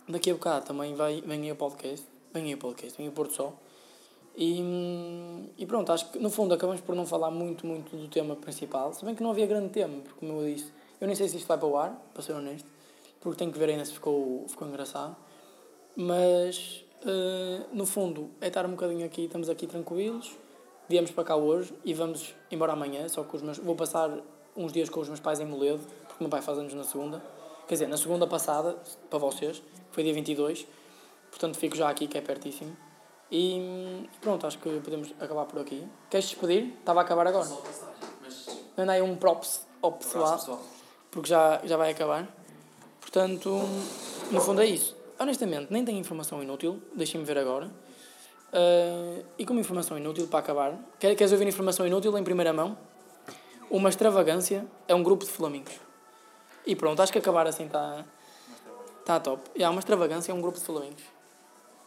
Daqui 0.06 0.30
a 0.30 0.34
bocado 0.34 0.66
também 0.66 0.94
vai, 0.94 1.22
vem 1.22 1.42
aí 1.42 1.50
o 1.50 1.56
podcast, 1.56 2.06
vem 2.32 2.44
aí 2.44 2.54
o 2.54 2.58
podcast, 2.58 2.96
vem 2.98 3.08
o 3.08 3.12
Porto 3.12 3.32
Sol. 3.32 3.54
E, 4.36 4.60
e 5.56 5.64
pronto, 5.64 5.90
acho 5.90 6.10
que 6.10 6.18
no 6.18 6.28
fundo 6.28 6.52
acabamos 6.52 6.82
por 6.82 6.94
não 6.94 7.06
falar 7.06 7.30
muito, 7.30 7.66
muito 7.66 7.96
do 7.96 8.06
tema 8.08 8.36
principal, 8.36 8.92
se 8.92 9.04
bem 9.04 9.14
que 9.14 9.22
não 9.22 9.30
havia 9.30 9.46
grande 9.46 9.70
tema, 9.70 10.00
porque 10.02 10.20
como 10.20 10.40
eu 10.40 10.54
disse, 10.54 10.70
eu 11.04 11.06
nem 11.06 11.14
sei 11.14 11.28
se 11.28 11.36
isto 11.36 11.46
vai 11.46 11.58
para 11.58 11.68
o 11.68 11.76
ar, 11.76 11.90
para 12.14 12.22
ser 12.22 12.32
honesto, 12.32 12.66
porque 13.20 13.36
tenho 13.36 13.52
que 13.52 13.58
ver 13.58 13.68
ainda 13.68 13.84
se 13.84 13.92
ficou, 13.92 14.46
ficou 14.48 14.66
engraçado. 14.66 15.14
Mas 15.94 16.82
uh, 17.02 17.66
no 17.74 17.84
fundo 17.84 18.30
é 18.40 18.48
estar 18.48 18.64
um 18.64 18.70
bocadinho 18.70 19.04
aqui, 19.04 19.26
estamos 19.26 19.50
aqui 19.50 19.66
tranquilos, 19.66 20.32
viemos 20.88 21.10
para 21.10 21.24
cá 21.24 21.36
hoje 21.36 21.74
e 21.84 21.92
vamos 21.92 22.34
embora 22.50 22.72
amanhã, 22.72 23.06
só 23.06 23.22
que 23.22 23.36
os 23.36 23.42
meus, 23.42 23.58
vou 23.58 23.76
passar 23.76 24.10
uns 24.56 24.72
dias 24.72 24.88
com 24.88 24.98
os 24.98 25.08
meus 25.08 25.20
pais 25.20 25.40
em 25.40 25.44
Moledo, 25.44 25.80
porque 26.08 26.16
o 26.20 26.22
meu 26.22 26.30
pai 26.30 26.40
faz 26.40 26.56
anos 26.58 26.72
na 26.72 26.84
segunda, 26.84 27.22
quer 27.68 27.74
dizer, 27.74 27.86
na 27.86 27.98
segunda 27.98 28.26
passada, 28.26 28.74
para 29.10 29.18
vocês, 29.18 29.62
foi 29.90 30.04
dia 30.04 30.14
22, 30.14 30.66
portanto 31.28 31.58
fico 31.58 31.76
já 31.76 31.90
aqui 31.90 32.06
que 32.06 32.16
é 32.16 32.22
pertíssimo. 32.22 32.74
E 33.30 34.08
pronto, 34.22 34.46
acho 34.46 34.58
que 34.58 34.80
podemos 34.80 35.12
acabar 35.20 35.44
por 35.44 35.60
aqui. 35.60 35.86
Queres 36.08 36.30
despedir? 36.30 36.74
Estava 36.78 37.00
a 37.00 37.02
acabar 37.02 37.26
agora. 37.26 37.48
Anda 38.78 38.92
aí 38.92 39.02
um 39.02 39.16
props 39.16 39.66
ao 39.82 39.92
pessoal, 39.92 40.38
porque 41.14 41.28
já, 41.28 41.60
já 41.64 41.76
vai 41.76 41.92
acabar. 41.92 42.26
Portanto, 43.00 43.48
no 44.32 44.40
fundo 44.40 44.60
é 44.60 44.66
isso. 44.66 44.96
Honestamente, 45.16 45.68
nem 45.72 45.84
tenho 45.84 45.96
informação 45.96 46.42
inútil, 46.42 46.82
deixem-me 46.92 47.24
ver 47.24 47.38
agora. 47.38 47.66
Uh, 47.66 49.24
e 49.38 49.46
como 49.46 49.60
informação 49.60 49.96
inútil, 49.96 50.26
para 50.26 50.40
acabar, 50.40 50.76
quer, 50.98 51.14
queres 51.14 51.32
ouvir 51.32 51.46
informação 51.46 51.86
inútil 51.86 52.18
em 52.18 52.24
primeira 52.24 52.52
mão? 52.52 52.76
Uma 53.70 53.88
extravagância 53.88 54.66
é 54.88 54.94
um 54.94 55.04
grupo 55.04 55.24
de 55.24 55.30
flamingos. 55.30 55.72
E 56.66 56.74
pronto, 56.74 57.00
acho 57.00 57.12
que 57.12 57.18
acabar 57.18 57.46
assim 57.46 57.66
está 57.66 58.04
tá 59.04 59.20
top. 59.20 59.48
E 59.54 59.62
há 59.62 59.70
uma 59.70 59.78
extravagância 59.78 60.32
é 60.32 60.34
um 60.34 60.40
grupo 60.40 60.58
de 60.58 60.64
flamingos. 60.64 61.02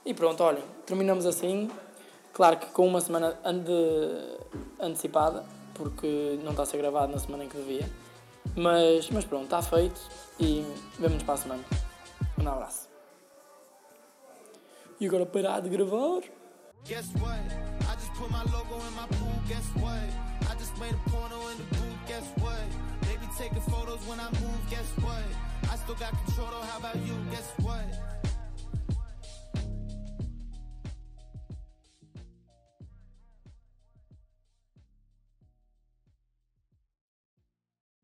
E 0.05 0.13
pronto, 0.13 0.41
olhem, 0.41 0.63
terminamos 0.85 1.25
assim. 1.25 1.69
Claro 2.31 2.57
que 2.57 2.67
com 2.67 2.87
uma 2.87 3.01
semana 3.01 3.37
ande, 3.43 3.71
antecipada, 4.79 5.43
porque 5.73 6.39
não 6.43 6.51
está 6.51 6.63
a 6.63 6.65
ser 6.65 6.77
gravado 6.77 7.11
na 7.11 7.19
semana 7.19 7.43
em 7.43 7.49
que 7.49 7.57
devia. 7.57 8.06
Mas, 8.55 9.09
mas 9.09 9.25
pronto, 9.25 9.45
está 9.45 9.61
feito 9.61 9.99
e 10.39 10.65
vemo-nos 10.99 11.23
para 11.23 11.33
a 11.33 11.37
semana. 11.37 11.63
Um 12.39 12.47
abraço. 12.47 12.87
E 14.99 15.05
agora 15.05 15.25
parar 15.25 15.59
de 15.59 15.69
gravar. 15.69 16.21
Guess 16.85 17.11
what? 17.19 17.39
I 17.81 17.95
just 17.95 18.13
put 18.13 18.31
my 18.31 18.43
logo 18.51 18.75
in 18.75 18.93
my 18.95 19.07
pool. 19.17 19.33
Guess 19.47 19.67
what? 19.75 20.09
I 20.49 20.55
just 20.57 20.77
made 20.79 20.93
a 20.93 21.09
porno 21.09 21.49
in 21.49 21.57
the 21.57 21.63
booth. 21.75 22.07
Guess 22.07 22.31
what? 22.39 22.65
They 23.01 23.17
be 23.17 23.27
taking 23.37 23.61
photos 23.69 23.99
when 24.07 24.19
I 24.19 24.29
move. 24.39 24.69
Guess 24.69 24.87
what? 25.03 25.23
I 25.71 25.75
still 25.75 25.95
got 25.95 26.13
control. 26.25 26.47
How 26.63 26.77
about 26.79 26.95
you? 27.05 27.13
Guess 27.29 27.51
what? 27.61 27.85